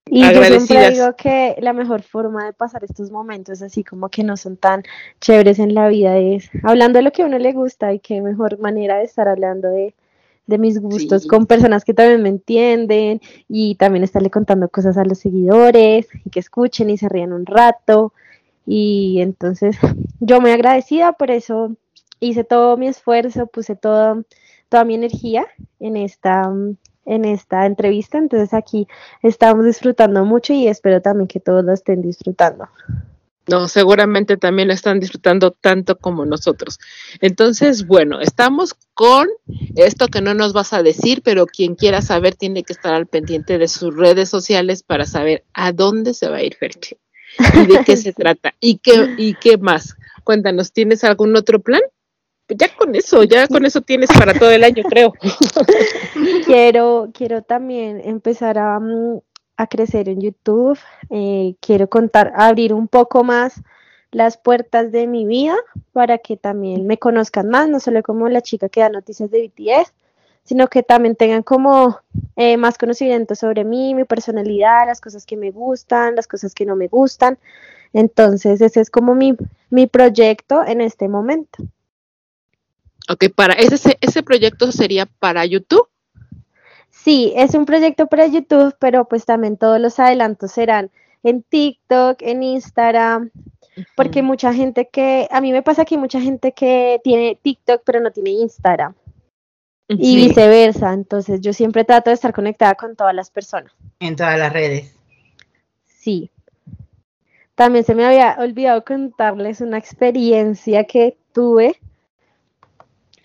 [0.05, 4.23] Y yo siempre digo que la mejor forma de pasar estos momentos así como que
[4.23, 4.83] no son tan
[5.21, 8.21] chéveres en la vida es hablando de lo que a uno le gusta y qué
[8.21, 9.93] mejor manera de estar hablando de,
[10.47, 11.27] de mis gustos Sí.
[11.27, 16.29] con personas que también me entienden y también estarle contando cosas a los seguidores y
[16.31, 18.11] que escuchen y se rían un rato.
[18.65, 19.77] Y entonces
[20.19, 21.75] yo muy agradecida por eso
[22.19, 24.23] hice todo mi esfuerzo, puse todo,
[24.69, 25.45] toda mi energía
[25.79, 26.51] en esta,
[27.09, 28.17] en esta entrevista.
[28.17, 28.87] Entonces aquí
[29.23, 32.69] estamos disfrutando mucho y espero también que todos lo estén disfrutando.
[33.47, 36.79] No, seguramente también lo están disfrutando tanto como nosotros.
[37.19, 39.27] Entonces, bueno, estamos con
[39.75, 43.07] esto que no nos vas a decir, pero quien quiera saber tiene que estar al
[43.07, 46.99] pendiente de sus redes sociales para saber a dónde se va a ir Ferche
[47.39, 49.95] y de qué se trata y qué y qué más.
[50.23, 51.81] Cuéntanos, ¿tienes algún otro plan?
[52.49, 55.13] Ya con eso, ya con eso tienes para todo el año, creo.
[56.45, 59.19] quiero, quiero también empezar a, mm,
[59.57, 60.79] a crecer en YouTube.
[61.09, 63.61] eh, quiero contar, abrir un poco más
[64.11, 65.55] las puertas de mi vida
[65.93, 69.47] para que también me conozcan más, no solo como la chica que da noticias de
[69.47, 69.93] BTS,
[70.43, 71.99] sino que también tengan como
[72.35, 76.65] eh, más conocimiento sobre mí, mi personalidad, las cosas que me gustan, las cosas que
[76.65, 77.37] no me gustan.
[77.93, 79.35] Entonces, ese es como mi,
[79.69, 81.63] mi proyecto en este momento.
[83.09, 85.87] Ok, para ese, ese proyecto sería para YouTube.
[86.91, 90.91] Sí, es un proyecto para YouTube, pero pues también todos los adelantos serán
[91.23, 93.31] en TikTok, en Instagram,
[93.95, 97.81] porque mucha gente que, a mí me pasa que hay mucha gente que tiene TikTok
[97.83, 98.93] pero no tiene Instagram
[99.87, 100.27] y Sí.
[100.27, 103.71] viceversa, entonces yo siempre trato de estar conectada con todas las personas.
[103.99, 104.95] En todas las redes.
[105.85, 106.29] Sí.
[107.55, 111.79] También se me había olvidado contarles una experiencia que tuve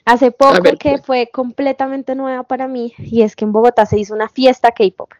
[0.05, 3.99] hace poco ver, que fue completamente nueva para mí y es que en Bogotá se
[3.99, 5.11] hizo una fiesta K-pop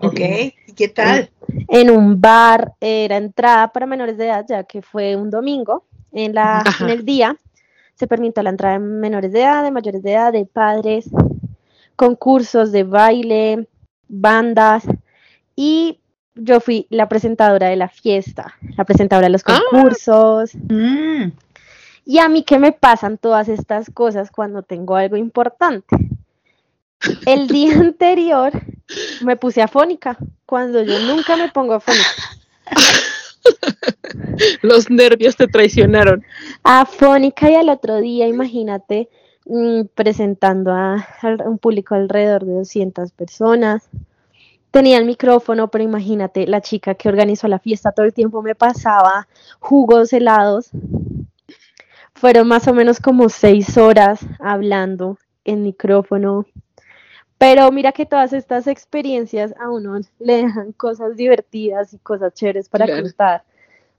[0.00, 0.20] Ok,
[0.66, 1.28] ¿y qué tal?
[1.68, 6.34] en un bar, era entrada para menores de edad, ya que fue un domingo en
[6.34, 6.84] la Ajá.
[6.84, 7.36] en el día
[7.94, 11.10] se permitió la entrada de menores de edad, de mayores de edad, de padres,
[11.96, 13.66] concursos de baile,
[14.06, 14.84] bandas
[15.56, 15.98] y
[16.36, 19.60] yo fui la presentadora de la fiesta, la presentadora de los Ah.
[19.72, 20.54] concursos.
[20.54, 21.30] Mm,
[22.08, 25.94] Y a mí que me pasan todas estas cosas cuando tengo algo importante.
[27.26, 28.50] El día anterior
[29.20, 30.16] me puse afónica,
[30.46, 32.08] cuando yo nunca me pongo afónica.
[34.62, 36.24] Los nervios te traicionaron.
[36.62, 39.10] Afónica y al otro día, imagínate,
[39.44, 43.90] mm, presentando a, a un público alrededor de 200 personas.
[44.70, 48.54] Tenía el micrófono, pero imagínate, la chica que organizó la fiesta todo el tiempo me
[48.54, 49.28] pasaba
[49.60, 50.70] jugos helados.
[52.20, 56.46] Fueron más o menos como seis horas hablando en micrófono.
[57.38, 62.68] Pero mira que todas estas experiencias a uno le dejan cosas divertidas y cosas chéveres
[62.68, 63.02] para Claro.
[63.02, 63.44] contar.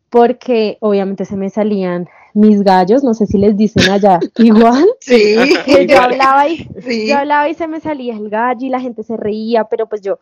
[0.09, 4.85] Porque obviamente se me salían mis gallos, no sé si les dicen allá igual.
[4.99, 5.35] sí,
[5.65, 7.07] que yo hablaba y sí.
[7.07, 10.01] yo hablaba y se me salía el gallo y la gente se reía, pero pues
[10.01, 10.19] yo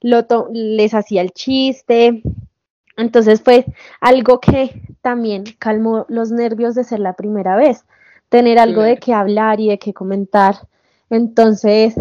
[0.00, 2.22] lo les hacía el chiste.
[2.98, 3.64] Entonces fue
[4.00, 7.86] algo que también calmó los nervios de ser la primera vez,
[8.28, 10.68] tener algo de qué hablar y de qué comentar.
[11.08, 11.94] Entonces,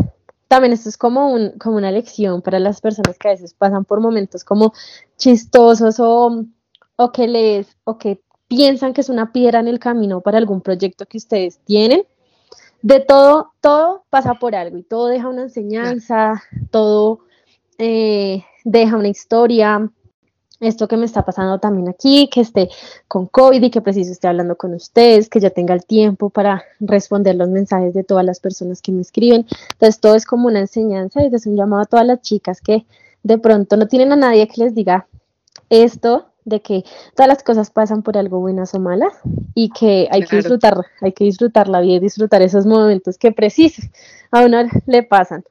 [0.49, 3.85] también esto es como un, como una lección para las personas que a veces pasan
[3.85, 4.73] por momentos como
[5.17, 6.43] chistosos o,
[6.97, 10.61] o que les, o que piensan que es una piedra en el camino para algún
[10.61, 12.03] proyecto que ustedes tienen
[12.81, 17.19] de todo, todo pasa por algo y todo deja una enseñanza, todo
[17.77, 19.91] eh, deja una historia.
[20.59, 22.69] Esto que me está pasando también aquí, que esté
[23.07, 26.63] con COVID y que preciso esté hablando con ustedes, que ya tenga el tiempo para
[26.79, 29.45] responder los mensajes de todas las personas que me escriben.
[29.73, 32.85] Entonces, todo es como una enseñanza y es un llamado a todas las chicas que
[33.21, 35.07] de pronto no tienen a nadie que les diga
[35.69, 39.13] esto de que todas las cosas pasan por algo buenas o malas
[39.53, 43.33] y que hay que disfrutar, hay que disfrutar la vida y disfrutar esos momentos que
[43.33, 43.85] precisos
[44.31, 45.43] a uno le pasan.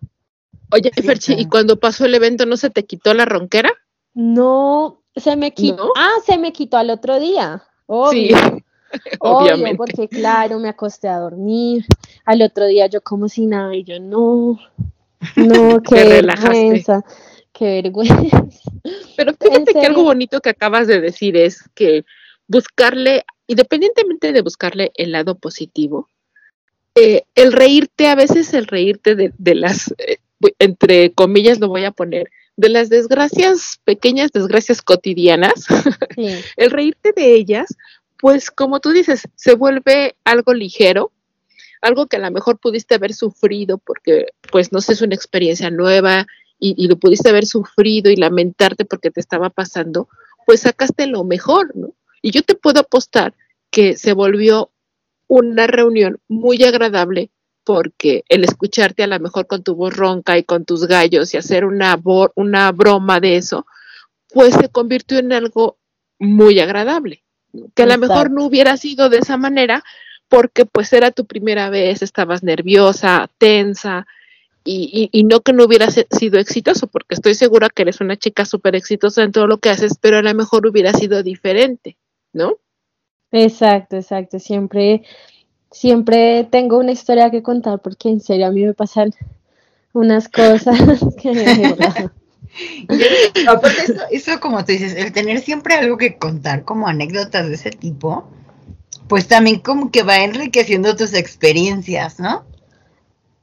[0.73, 3.71] Oye, Sí, Ferchi, ¿y cuando pasó el evento no se te quitó la ronquera?
[4.17, 5.85] No, se me quitó.
[5.89, 5.93] ¿No?
[5.95, 7.63] Ah, se me quitó al otro día.
[7.63, 8.37] Sí, Obvio,
[9.21, 9.77] obvio, obviamente.
[9.77, 11.85] porque claro, me acosté a dormir.
[12.25, 14.59] Al otro día yo como si nada y yo no,
[15.37, 17.05] no, qué vergüenza,
[17.53, 18.47] qué vergüenza.
[19.19, 22.07] Pero fíjate que algo bonito que acabas de decir es que
[22.49, 26.09] buscarle, independientemente de buscarle el lado positivo,
[26.95, 30.21] eh, el reírte, a veces el reírte de, de las, eh,
[30.59, 35.67] entre comillas lo voy a poner, de las desgracias, pequeñas desgracias cotidianas,
[36.15, 37.77] Sí, el reírte de ellas,
[38.19, 41.13] pues como tú dices, se vuelve algo ligero,
[41.83, 45.71] algo que a lo mejor pudiste haber sufrido porque, pues no sé, es una experiencia
[45.71, 46.27] nueva
[46.59, 50.09] y, y lo pudiste haber sufrido y lamentarte porque te estaba pasando,
[50.47, 51.95] pues sacaste lo mejor, ¿no?
[52.23, 53.35] Y yo te puedo apostar
[53.71, 54.71] que se volvió
[55.29, 57.31] una reunión muy agradable
[57.67, 61.37] porque el escucharte a lo mejor con tu voz ronca y con tus gallos y
[61.37, 62.01] hacer una,
[62.37, 63.67] una broma de eso,
[64.33, 65.77] pues se convirtió en algo
[66.21, 67.25] muy agradable,
[67.75, 69.83] que a lo mejor no hubiera sido de esa manera
[70.29, 74.07] porque pues era tu primera vez, estabas nerviosa, tensa
[74.65, 78.45] y, y- no que no hubiera sido exitoso, porque estoy segura que eres una chica
[78.45, 81.97] súper exitosa en todo lo que haces, pero a lo mejor hubiera sido diferente,
[82.33, 82.59] ¿no?
[83.33, 84.39] exacto, exacto.
[84.39, 85.03] Siempre,
[85.77, 89.13] siempre tengo una historia que contar porque en serio a mí me pasan
[89.93, 90.79] unas cosas
[91.21, 92.11] que verdad.
[93.49, 97.55] Aparte, eso, eso, como tú dices, el tener siempre algo que contar, como anécdotas de
[97.55, 98.25] ese tipo,
[99.09, 102.45] pues también como que va enriqueciendo tus experiencias, ¿no?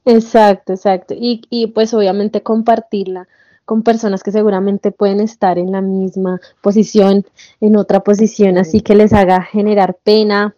[0.04, 1.14] Exacto, exacto.
[1.16, 3.28] Y, y pues obviamente compartirla
[3.64, 7.24] con personas que seguramente pueden estar en la misma posición,
[7.60, 10.54] en otra posición, así que les haga generar pena.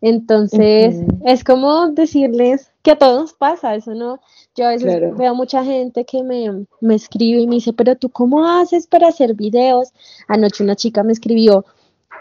[0.00, 4.20] Entonces, es como decirles que a todos nos pasa, eso no.
[4.54, 5.14] Yo a veces Claro.
[5.16, 9.08] veo mucha gente que me, me escribe y me dice, pero tú cómo haces para
[9.08, 9.92] hacer videos?
[10.28, 11.64] Anoche una chica me escribió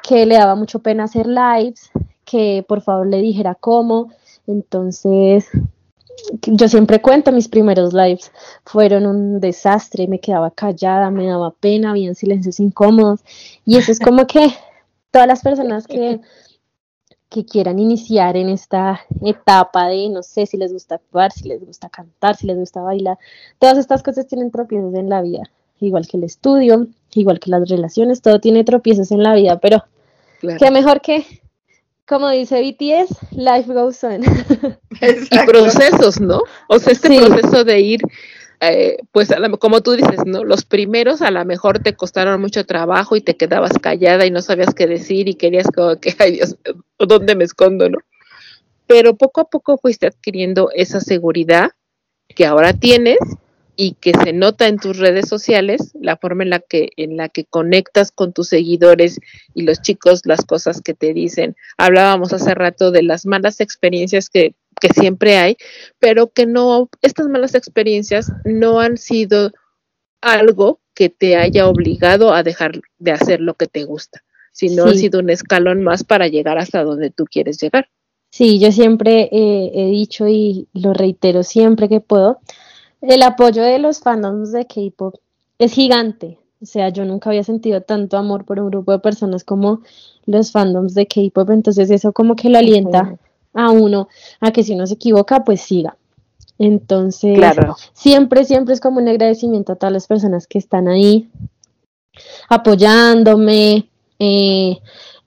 [0.03, 1.91] que le daba mucho pena hacer lives,
[2.25, 4.11] que por favor le dijera cómo.
[4.47, 5.47] Entonces,
[6.43, 8.31] yo siempre cuento mis primeros lives
[8.65, 13.21] fueron un desastre, me quedaba callada, me daba pena, había silencios incómodos
[13.65, 14.47] y eso es como que
[15.11, 16.19] todas las personas que
[17.29, 21.65] que quieran iniciar en esta etapa de no sé si les gusta actuar, si les
[21.65, 23.17] gusta cantar, si les gusta bailar,
[23.59, 25.43] todas estas cosas tienen tropiezos en la vida,
[25.79, 29.83] igual que el estudio, igual que las relaciones, todo tiene tropiezos en la vida, pero
[30.39, 30.57] Claro.
[30.59, 31.25] qué mejor que
[32.07, 34.21] como dice BTS, life goes on.
[35.01, 36.41] y procesos, ¿no?
[36.69, 37.19] O sea, este Sí.
[37.19, 38.01] proceso de ir,
[38.61, 40.43] eh, pues a la- como tú dices, ¿no?
[40.43, 44.41] Los primeros a lo mejor te costaron mucho trabajo y te quedabas callada y no
[44.41, 45.67] sabías qué decir y querías
[46.01, 46.57] que, ay Dios,
[46.99, 47.99] ¿dónde me escondo, no?
[48.87, 51.71] Pero poco a poco fuiste adquiriendo esa seguridad
[52.35, 53.17] que ahora tienes
[53.75, 57.29] y que se nota en tus redes sociales, la forma en la que en la
[57.29, 59.19] que conectas con tus seguidores
[59.53, 61.55] y los chicos las cosas que te dicen.
[61.77, 65.57] Hablábamos hace rato de las malas experiencias que, que siempre hay,
[65.99, 69.51] pero que no, estas malas experiencias no han sido
[70.21, 74.99] algo que te haya obligado a dejar de hacer lo que te gusta, sino Sí.
[74.99, 77.89] sido un escalón más para llegar hasta donde tú quieres llegar.
[78.29, 82.39] Sí, yo siempre eh, he dicho y lo reitero siempre que puedo,
[83.01, 85.15] el apoyo de los fandoms de K-pop
[85.59, 86.39] es gigante.
[86.59, 89.81] O sea, yo nunca había sentido tanto amor por un grupo de personas como
[90.25, 93.17] los fandoms de K-pop, entonces eso como que lo alienta
[93.53, 94.07] a uno
[94.39, 95.97] a que si uno se equivoca, pues siga.
[96.59, 97.75] Entonces, Claro.
[97.93, 101.29] siempre, siempre es como un agradecimiento a todas las personas que están ahí
[102.49, 104.77] apoyándome, eh,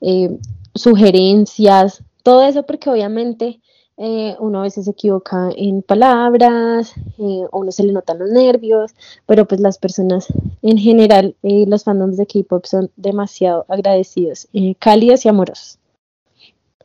[0.00, 0.38] eh,
[0.74, 3.60] sugerencias, todo eso porque obviamente
[3.96, 8.30] eh, uno a veces se equivoca en palabras, eh, a uno se le notan los
[8.30, 8.92] nervios,
[9.26, 10.26] pero pues las personas
[10.62, 15.79] en general, eh, los fandoms de K-pop son demasiado agradecidos, eh, cálidos y amorosos.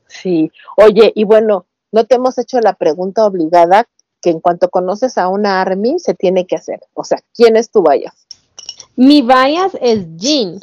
[0.08, 3.88] Sí, oye, y bueno, no te hemos hecho la pregunta obligada
[4.22, 6.80] que en cuanto conoces a una ARMY se tiene que hacer.
[6.94, 8.14] O sea, ¿quién es tu bias?
[8.96, 10.60] Mi bias es Jin,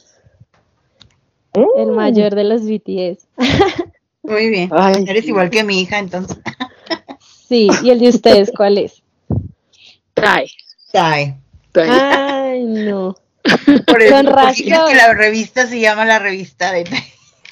[1.77, 1.95] el Mm.
[1.95, 3.27] mayor de los BTS.
[4.23, 4.71] Muy bien.
[4.73, 6.39] Ay, Eres igual que mi hija, entonces.
[7.49, 9.03] Sí, ¿y el de ustedes cuál es?
[10.15, 10.47] Trae,
[10.95, 11.35] Ay,
[11.73, 11.89] trae.
[11.91, 13.15] Ay, no,
[13.87, 14.89] por eso, Con porque es razón.
[14.89, 16.85] que la revista se llama la revista de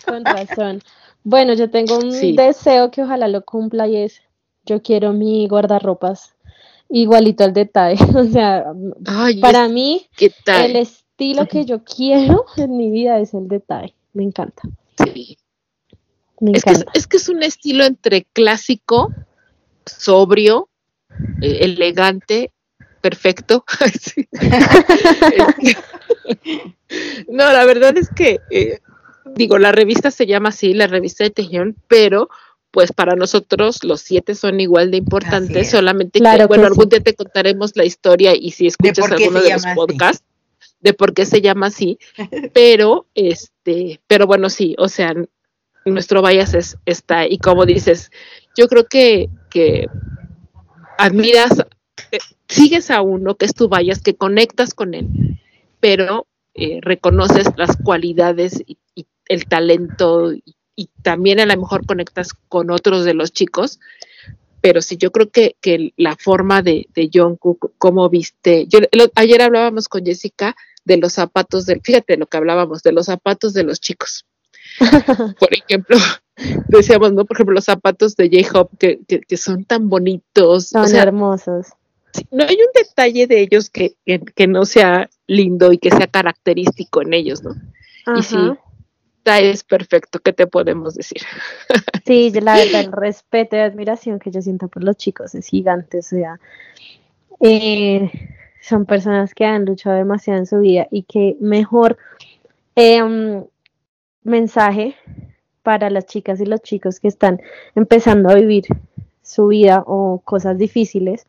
[0.06, 0.82] con razón.
[1.24, 2.32] Bueno, yo tengo un Sí.
[2.32, 4.22] deseo que ojalá lo cumpla y es,
[4.64, 6.34] yo quiero mi guardarropas
[6.88, 7.98] igualito al detalle.
[8.16, 8.64] O sea,
[9.06, 13.48] Ay, para es- mí ¿qué el estilo que yo quiero en mi vida es el
[13.48, 13.94] detalle.
[14.12, 14.62] Me encanta,
[15.04, 15.38] Sí.
[16.40, 16.92] me Es que es, encanta.
[16.98, 19.12] es que es un estilo entre clásico,
[19.86, 20.68] sobrio,
[21.42, 22.50] eh, elegante,
[23.02, 23.64] perfecto.
[27.28, 28.80] No, la verdad es que, eh,
[29.34, 32.28] digo, la revista se llama así, la revista de Tejión, pero
[32.70, 35.70] pues para nosotros los siete son igual de importantes, es.
[35.70, 36.68] solamente Claro que, que bueno, sí.
[36.68, 39.74] algún día te contaremos la historia y si escuchas alguno de los así.
[39.74, 40.24] podcasts,
[40.80, 41.98] de por qué se llama así,
[42.54, 45.14] pero este, pero bueno, sí, o sea,
[45.84, 48.10] nuestro bias es, está, y como dices,
[48.56, 49.86] yo creo que, que
[50.98, 51.64] admiras,
[52.12, 55.08] eh, sigues a uno que es tu bias, que conectas con él,
[55.80, 58.76] pero eh, reconoces las cualidades y
[59.30, 60.42] el talento y,
[60.76, 63.80] y también a lo mejor conectas con otros de los chicos,
[64.60, 68.80] pero sí, yo creo que, que la forma de, de Jungkook, cómo viste, yo,
[69.14, 73.54] ayer hablábamos con Jessica de los zapatos del, fíjate lo que hablábamos, de los zapatos
[73.54, 74.26] de los chicos.
[75.38, 75.96] Por ejemplo,
[76.68, 77.24] decíamos, ¿no?
[77.24, 80.68] Por ejemplo, los zapatos de J-Hop que, que, que son tan bonitos.
[80.68, 81.68] Son o sea, hermosos.
[82.30, 87.02] no hay un detalle de ellos que, que, no sea lindo y que sea característico
[87.02, 87.54] en ellos, ¿no?
[88.16, 88.36] Y sí,
[89.24, 91.22] es perfecto, ¿qué te podemos decir?
[92.06, 95.98] Sí, la verdad, el respeto y admiración que yo siento por los chicos es gigante,
[95.98, 96.40] o sea,
[97.38, 98.10] eh,
[98.60, 101.98] son personas que han luchado demasiado en su vida y que mejor
[102.74, 103.44] um,
[104.24, 104.96] mensaje
[105.62, 107.40] para las chicas y los chicos que están
[107.76, 108.64] empezando a vivir
[109.22, 111.26] su vida o cosas difíciles,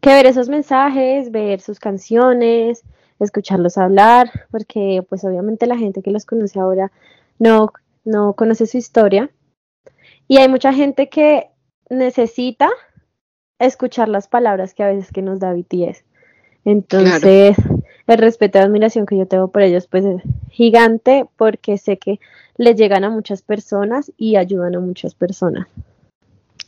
[0.00, 2.82] que ver esos mensajes, ver sus canciones,
[3.20, 6.92] escucharlos hablar, porque pues obviamente la gente que los conoce ahora
[7.38, 7.72] no,
[8.04, 9.30] no conoce su historia.
[10.26, 11.50] Y hay mucha gente que
[11.90, 12.70] necesita
[13.58, 16.04] escuchar las palabras que a veces que nos da BTS.
[16.64, 17.56] Entonces,
[18.06, 22.20] el respeto y admiración que yo tengo por ellos pues es gigante porque sé que
[22.56, 25.66] le llegan a muchas personas y ayudan a muchas personas.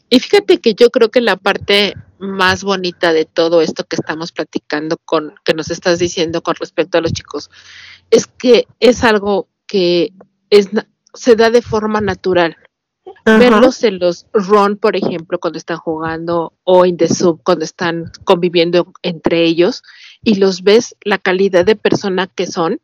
[0.08, 4.30] Y fíjate que yo creo que la parte más bonita de todo esto que estamos
[4.30, 7.50] platicando con, que nos estás diciendo con respecto a los chicos,
[8.10, 10.12] es que es algo que
[10.50, 10.68] es,
[11.14, 12.56] se da de forma natural.
[13.24, 13.38] Ajá.
[13.38, 18.10] verlos en los run, por ejemplo, cuando están jugando, o en the sub, cuando están
[18.24, 19.82] conviviendo entre ellos,
[20.22, 22.80] y los ves la calidad de persona que son,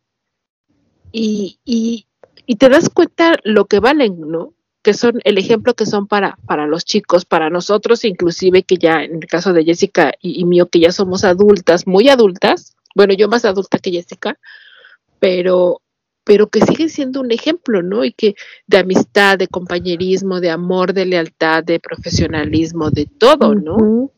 [1.13, 2.07] y, y,
[2.45, 4.53] y te das cuenta lo que valen, ¿no?
[4.87, 9.03] Que son el ejemplo que son para, para los chicos, para nosotros, inclusive que ya
[9.03, 13.13] en el caso de Jessica y, y mío, que ya somos adultas, muy adultas, bueno,
[13.13, 14.39] yo más adulta que Jessica,
[15.19, 15.81] pero
[16.23, 18.05] pero que siguen siendo un ejemplo, ¿no?
[18.05, 18.37] Y que
[18.69, 24.13] de amistad, de compañerismo, de amor, de lealtad, de profesionalismo, de todo, ¿no?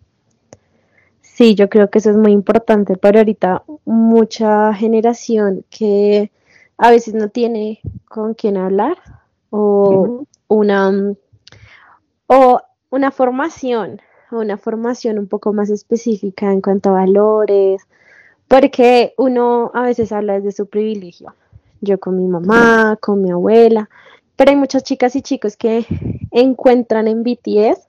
[1.23, 6.31] Sí, yo creo que eso es muy importante para ahorita mucha generación que
[6.77, 8.99] a veces no tiene con quién hablar
[9.49, 11.15] o una
[12.27, 12.61] o
[12.91, 14.01] una formación,
[14.31, 17.83] una formación un poco más específica en cuanto a valores,
[18.49, 21.35] porque uno a veces habla desde su privilegio.
[21.81, 23.89] Yo con mi mamá, con mi abuela,
[24.37, 25.87] pero hay muchas chicas y chicos que
[26.33, 27.89] encuentran en BTS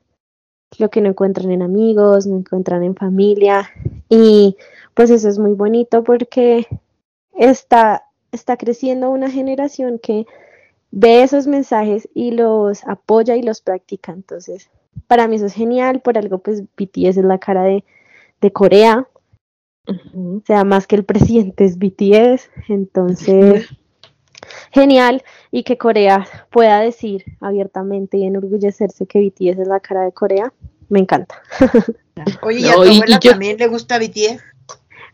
[0.77, 3.69] lo que no encuentran en amigos, no encuentran en familia.
[4.09, 4.55] Y
[4.93, 6.67] pues eso es muy bonito porque
[7.33, 10.27] está, está creciendo una generación que
[10.91, 14.11] ve esos mensajes y los apoya y los practica.
[14.11, 14.69] Entonces,
[15.07, 16.01] para mí eso es genial.
[16.01, 17.83] Por algo, pues BTS es la cara de,
[18.41, 19.07] de Corea.
[19.87, 22.49] O sea, más que el presidente es BTS.
[22.67, 23.67] Entonces,
[24.71, 25.23] genial.
[25.51, 30.53] Y que Corea pueda decir abiertamente y enorgullecerse que BTS es la cara de Corea.
[30.89, 31.41] Me encanta.
[32.41, 34.41] Oye, ¿y a No, tu y- y abuela yo- también le gusta BTS?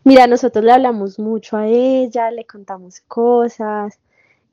[0.04, 3.98] Mira, nosotros le hablamos mucho a ella, le contamos cosas.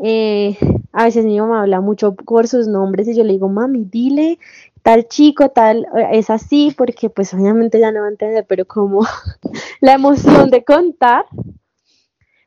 [0.03, 0.57] Eh,
[0.91, 4.37] a veces mi mamá habla mucho por sus nombres y yo le digo, mami, dile
[4.83, 8.65] tal chico, tal, eh, es así, porque pues obviamente ya no va a entender, pero
[8.65, 8.99] como
[9.81, 11.25] la emoción de contar.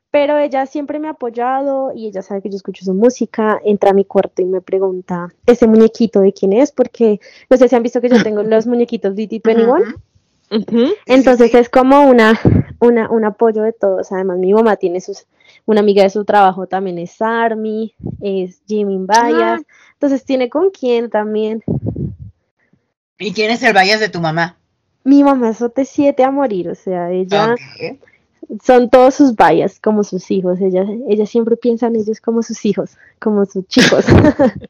[0.09, 3.89] Pero ella siempre me ha apoyado y ella sabe que yo escucho su música, entra
[3.89, 6.71] a mi cuarto y me pregunta, ¿ese muñequito de quién es?
[6.71, 7.19] Porque
[7.49, 9.81] no sé si han visto que yo tengo los muñequitos DT21.
[9.81, 10.07] Ujú.
[10.49, 10.93] Ujú.
[11.05, 12.39] Entonces es como una,
[12.79, 14.11] una, un apoyo de todos.
[14.11, 15.27] Además, mi mamá tiene sus,
[15.67, 19.61] una amiga de su trabajo también es Army, es Jimmy Bayas.
[19.93, 21.63] Entonces tiene con quién también.
[23.19, 24.57] ¿Y quién es el Vallas de tu mamá?
[25.03, 27.97] Mi mamá es OT7 a morir, o sea, ella Ok.
[28.63, 30.59] son todos sus bayas como sus hijos.
[30.61, 34.05] Ella, ella siempre piensa en ellos como sus hijos, como sus chicos.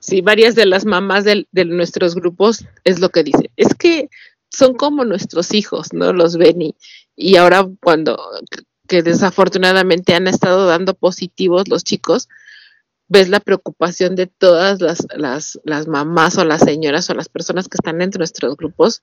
[0.00, 3.48] Sí, varias de las mamás del- de, nuestros grupos es lo que dicen.
[3.56, 4.10] Es que
[4.50, 6.12] son como nuestros hijos, ¿no?
[6.12, 6.74] Los ven y,
[7.16, 8.18] y ahora cuando,
[8.88, 12.28] que desafortunadamente han estado dando positivos los chicos,
[13.08, 17.68] ves la preocupación de todas las, las, las mamás o las señoras o las personas
[17.68, 19.02] que están entre nuestros grupos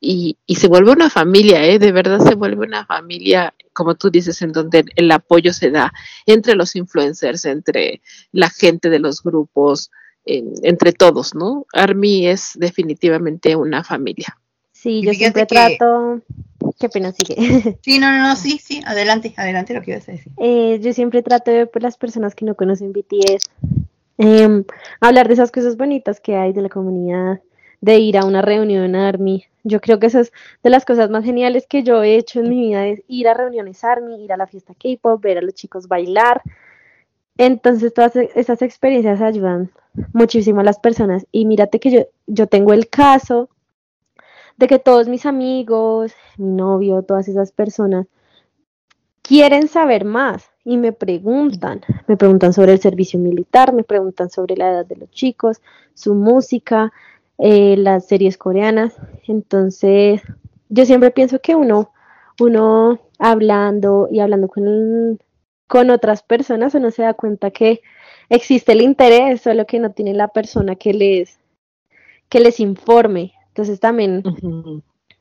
[0.00, 1.78] y, y se vuelve una familia, ¿eh?
[1.78, 5.92] De verdad se vuelve una familia, como tú dices, en donde el apoyo se da
[6.26, 8.00] entre los influencers, entre
[8.32, 9.90] la gente de los grupos,
[10.24, 11.66] en- entre todos, ¿no?
[11.72, 14.38] Army es definitivamente una familia.
[14.72, 16.22] Sí, yo siempre que- trato.
[16.78, 17.34] Qué pena sigue.
[17.82, 20.32] Sí, no, no, no, sí, sí, adelante, adelante lo que ibas a decir.
[20.38, 23.46] Eh, yo siempre trato de ver por las personas que no conocen BTS,
[24.18, 24.64] em,
[25.00, 27.40] hablar de esas cosas bonitas que hay de la comunidad,
[27.80, 29.44] de ir a una reunión ARMY.
[29.64, 30.32] Yo creo que esas es
[30.62, 33.34] de las cosas más geniales que yo he hecho en mi vida, es ir a
[33.34, 36.42] reuniones ARMY, ir a la fiesta K-pop, ver a los chicos bailar.
[37.38, 39.70] Entonces todas e- esas experiencias ayudan
[40.12, 41.26] muchísimo a las personas.
[41.32, 43.48] Y mírate que yo, yo tengo el caso
[44.60, 48.06] de que todos mis amigos, mi novio, todas esas personas
[49.22, 54.56] quieren saber más y me preguntan, me preguntan sobre el servicio militar, me preguntan sobre
[54.56, 55.62] la edad de los chicos,
[55.94, 56.92] su música,
[57.38, 58.94] eh, las series coreanas.
[59.26, 60.20] Entonces,
[60.68, 61.90] yo siempre pienso que uno,
[62.38, 65.18] uno hablando y hablando con,
[65.68, 67.80] con otras personas, uno se da cuenta que
[68.28, 71.38] existe el interés, solo que no tiene la persona que les,
[72.28, 73.32] que les informe.
[73.50, 74.22] Entonces también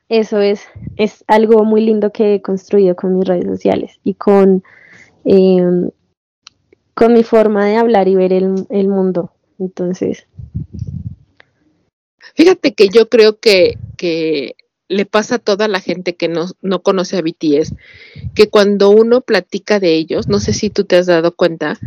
[0.07, 0.61] eso es,
[0.95, 4.63] es algo muy lindo que he construido con mis redes sociales y con,
[5.25, 5.89] em,
[6.93, 9.33] con mi forma de hablar y ver el, el mundo.
[9.59, 10.25] Entonces,
[12.39, 14.55] Fíjate que yo creo que, que
[14.87, 17.75] le pasa a toda la gente que no, no conoce a BTS,
[18.33, 21.77] que cuando uno platica de ellos, no sé si tú te has dado cuenta,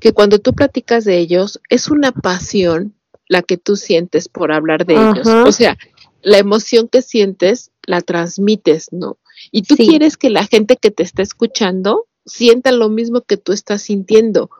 [0.00, 2.94] que cuando tú platicas de ellos es una pasión
[3.28, 5.26] la que tú sientes por hablar de ellos.
[5.26, 5.76] O sea,
[6.22, 9.18] la emoción que sientes la transmites, ¿no?
[9.52, 9.86] Y tú Sí.
[9.86, 14.50] quieres que la gente que te está escuchando sienta lo mismo que tú estás sintiendo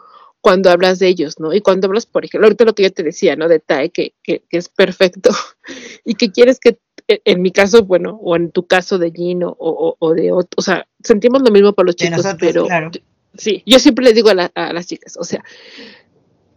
[0.40, 1.52] cuando hablas de ellos, ¿no?
[1.52, 3.48] Y cuando hablas, por ejemplo, ahorita lo que yo te decía, ¿no?
[3.48, 5.30] De TAE, que, que, que es perfecto
[6.04, 6.78] y que quieres que,
[7.08, 10.30] e- en mi caso, bueno, o en tu caso de Gino o, o, o de
[10.30, 12.90] otro, o sea, sentimos lo mismo por los chicos, nosotros, pero claro.
[13.34, 15.42] sí, yo siempre les digo a, la- a las chicas, o sea,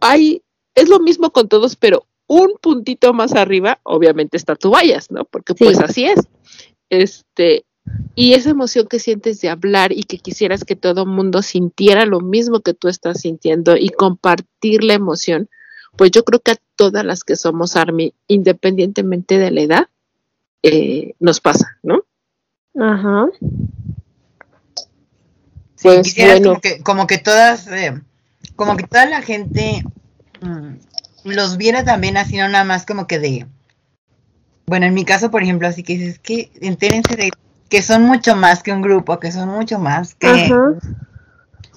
[0.00, 0.42] hay,
[0.74, 5.24] es lo mismo con todos, pero un puntito más arriba, obviamente está tu vayas, ¿no?
[5.24, 5.64] Porque Sí.
[5.64, 6.20] pues así es.
[6.88, 7.64] Este,
[8.14, 12.20] y esa emoción que sientes de hablar y que quisieras que todo mundo sintiera lo
[12.20, 15.48] mismo que tú estás sintiendo y compartir la emoción,
[15.96, 19.88] pues yo creo que a todas las que somos Army, independientemente de la edad,
[20.62, 22.04] eh, nos pasa, ¿no?
[22.78, 23.26] Ajá.
[25.74, 26.50] Sí, Pues, quisieras bueno.
[26.50, 28.00] como que, como que todas, eh,
[28.56, 29.82] como que toda la gente
[31.24, 33.46] los viera también así, no nada más como que de,
[34.66, 37.30] bueno, en mi caso, por ejemplo, así que dices que entérense de
[37.68, 40.52] que son mucho más que un grupo, que son mucho más que,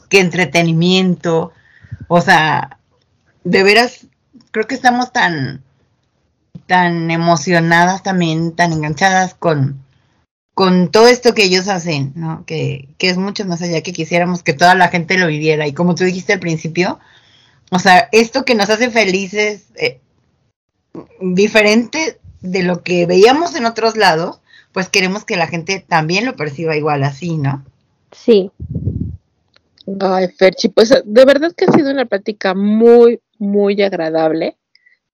[0.10, 1.52] que entretenimiento,
[2.08, 2.80] o sea,
[3.44, 4.08] de veras,
[4.52, 5.64] creo que estamos tan,
[6.68, 9.84] tan emocionadas también, tan enganchadas con,
[10.54, 12.46] con todo esto que ellos hacen, ¿no?
[12.46, 15.68] Que, que es mucho más allá que quisiéramos que toda la gente lo viviera.
[15.68, 17.00] Y como tú dijiste al principio,
[17.72, 20.00] o sea, esto que nos hace felices, eh,
[21.20, 24.40] diferente de lo que veíamos en otros lados,
[24.72, 27.64] pues queremos que la gente también lo perciba igual así, ¿no?
[28.12, 28.52] Sí.
[30.00, 34.58] Ay, Ferchi, pues de verdad que ha sido una plática muy, muy agradable.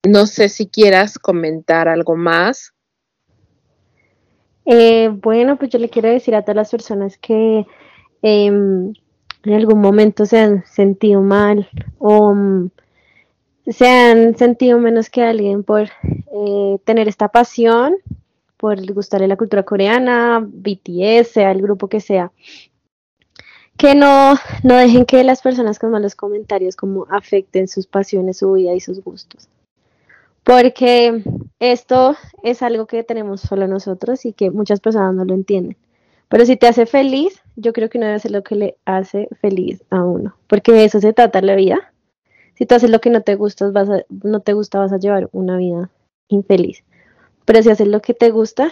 [0.03, 2.73] No sé si quieras comentar algo más.
[4.65, 7.65] Eh, bueno, pues yo le quiero decir a todas las personas que
[8.21, 8.93] em,
[9.43, 12.69] en algún momento se han sentido mal o mm,
[13.67, 17.95] se han sentido menos que alguien por eh, tener esta pasión,
[18.57, 22.31] por gustarle la cultura coreana, BTS, sea el grupo que sea,
[23.77, 28.53] que no, no dejen que las personas con malos comentarios como afecten sus pasiones, su
[28.53, 29.49] vida y sus gustos.
[30.43, 31.23] Porque
[31.59, 35.77] esto es algo que tenemos solo nosotros y que muchas personas no lo entienden.
[36.29, 39.27] Pero si te hace feliz, yo creo que uno debe hacer lo que le hace
[39.39, 41.93] feliz a uno, porque de eso se trata la vida.
[42.55, 44.97] Si tú haces lo que no te gusta, vas a, no te gusta, vas a
[44.97, 45.89] llevar una vida
[46.27, 46.83] infeliz.
[47.45, 48.71] Pero si haces lo que te gusta,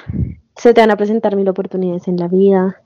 [0.56, 2.81] se te van a presentar mil oportunidades en la vida.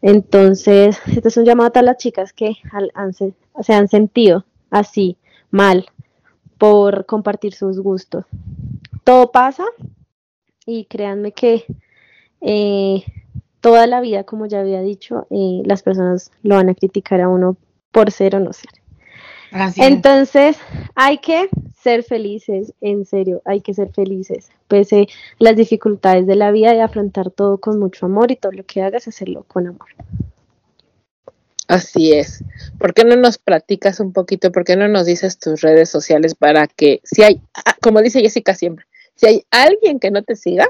[0.00, 2.56] Entonces, este es un llamado a las chicas que
[3.12, 5.16] se, se han sentido así,
[5.50, 5.86] mal,
[6.56, 8.24] por compartir sus gustos.
[9.04, 9.64] Todo pasa
[10.66, 11.64] y créanme que
[12.40, 13.04] eh,
[13.60, 17.28] toda la vida, como ya había dicho, eh, las personas lo van a criticar a
[17.28, 17.56] uno
[17.92, 18.70] por ser o no ser.
[19.50, 19.86] Así es.
[19.86, 20.56] Entonces,
[20.94, 21.48] hay que
[21.80, 25.08] ser felices, en serio, hay que ser felices, pese
[25.38, 28.82] las dificultades de la vida y afrontar todo con mucho amor y todo lo que
[28.82, 29.88] hagas, hacerlo con amor.
[31.68, 32.42] Así es.
[32.78, 34.50] ¿Por qué no nos platicas un poquito?
[34.50, 38.20] ¿Por qué no nos dices tus redes sociales para que, si hay, ah, como dice
[38.20, 40.68] Jessica siempre, si hay alguien que no te siga,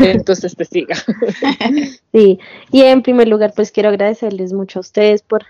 [0.00, 0.96] entonces te siga.
[2.12, 2.38] Sí,
[2.72, 5.44] y en primer lugar, pues quiero agradecerles mucho a ustedes por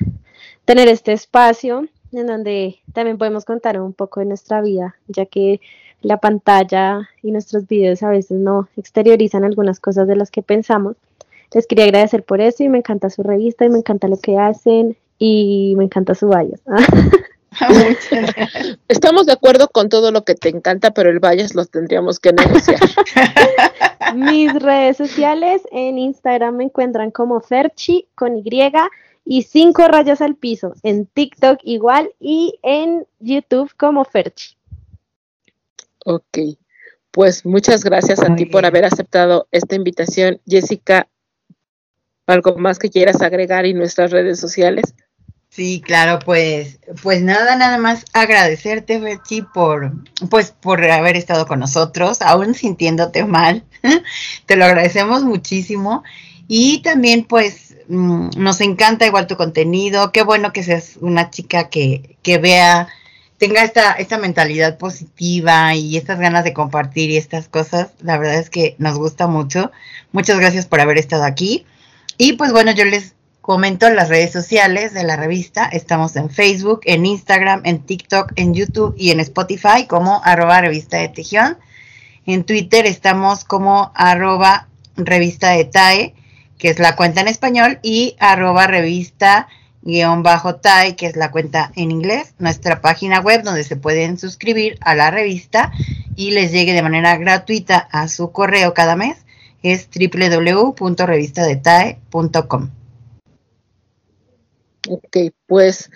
[0.64, 5.60] tener este espacio en donde también podemos contar un poco de nuestra vida, ya que
[6.02, 10.96] la pantalla y nuestros videos a veces no exteriorizan algunas cosas de las que pensamos.
[11.54, 14.38] Les quería agradecer por eso y me encanta su revista y me encanta lo que
[14.38, 16.60] hacen y me encanta su bias.
[18.88, 22.32] Estamos de acuerdo con todo lo que te encanta, pero el Valles los tendríamos que
[22.32, 22.80] negociar.
[24.14, 28.44] Mis redes sociales en Instagram me encuentran como Ferchi con Y
[29.24, 30.74] y cinco rayas al piso.
[30.82, 34.56] En TikTok igual y en YouTube como Ferchi.
[36.04, 36.38] Ok,
[37.10, 40.40] pues muchas gracias a Muy ti por haber aceptado esta invitación.
[40.46, 41.08] Jessica,
[42.26, 44.94] ¿algo más que quieras agregar en nuestras redes sociales?
[45.48, 49.92] Sí, claro, pues, pues nada, nada más agradecerte, Ferchi, por,
[50.28, 53.64] pues, por haber estado con nosotros, aún sintiéndote mal.
[54.46, 56.04] Te lo agradecemos muchísimo.
[56.46, 60.12] Y también, pues, mm, nos encanta igual tu contenido.
[60.12, 62.88] Qué bueno que seas una chica que, que vea,
[63.38, 67.92] tenga esta, esta mentalidad positiva y estas ganas de compartir y estas cosas.
[68.02, 69.72] La verdad es que nos gusta mucho.
[70.12, 71.66] Muchas gracias por haber estado aquí.
[72.18, 73.15] Y pues bueno, yo les
[73.46, 75.66] comento las redes sociales de la revista.
[75.66, 80.96] Estamos en Facebook, en Instagram, en TikTok, en YouTube y en Spotify como arroba revista
[80.96, 81.56] de Tejión.
[82.26, 84.66] En Twitter estamos como arroba
[84.96, 86.12] revista de TAE,
[86.58, 89.46] que es la cuenta en español, y arroba revista
[89.82, 92.34] guion bajo TAE, que es la cuenta en inglés.
[92.40, 95.70] Nuestra página web donde se pueden suscribir a la revista
[96.16, 99.18] y les llegue de manera gratuita a su correo cada mes
[99.62, 102.70] es www.revistadetae.com.
[104.88, 105.90] Ok, pues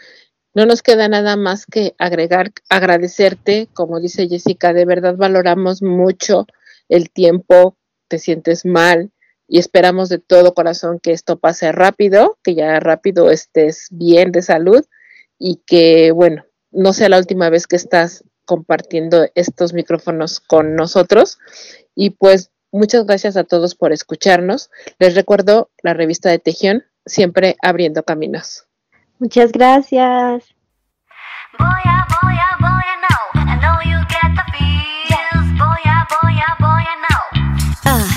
[0.54, 6.46] no nos queda nada más que agregar, agradecerte, como dice Jessica, de verdad valoramos mucho
[6.88, 7.76] el tiempo,
[8.08, 9.12] te sientes mal
[9.46, 14.42] y esperamos de todo corazón que esto pase rápido, que ya rápido estés bien de
[14.42, 14.84] salud
[15.38, 21.38] y que, bueno, no sea la última vez que estás compartiendo estos micrófonos con nosotros.
[21.94, 24.70] Y pues muchas gracias a todos por escucharnos.
[24.98, 28.69] Les recuerdo la revista de Tejión, siempre abriendo caminos.
[29.20, 30.44] Muchas gracias.
[33.34, 35.47] I know you get the feels.
[37.84, 38.09] Uh,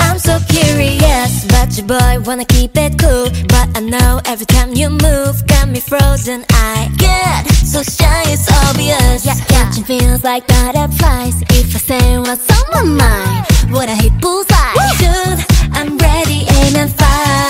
[0.00, 3.30] I'm so curious, but your boy wanna keep it cool.
[3.48, 6.44] But I know every time you move, got me frozen.
[6.50, 9.24] I get so shy, it's obvious.
[9.24, 9.44] Yeah, yeah.
[9.46, 10.44] Catching feels like.
[11.52, 13.46] If I say what's on my mind,
[13.88, 14.74] I hit bullseye?
[14.98, 15.40] Dude,
[15.72, 17.49] I'm ready, aim and fire.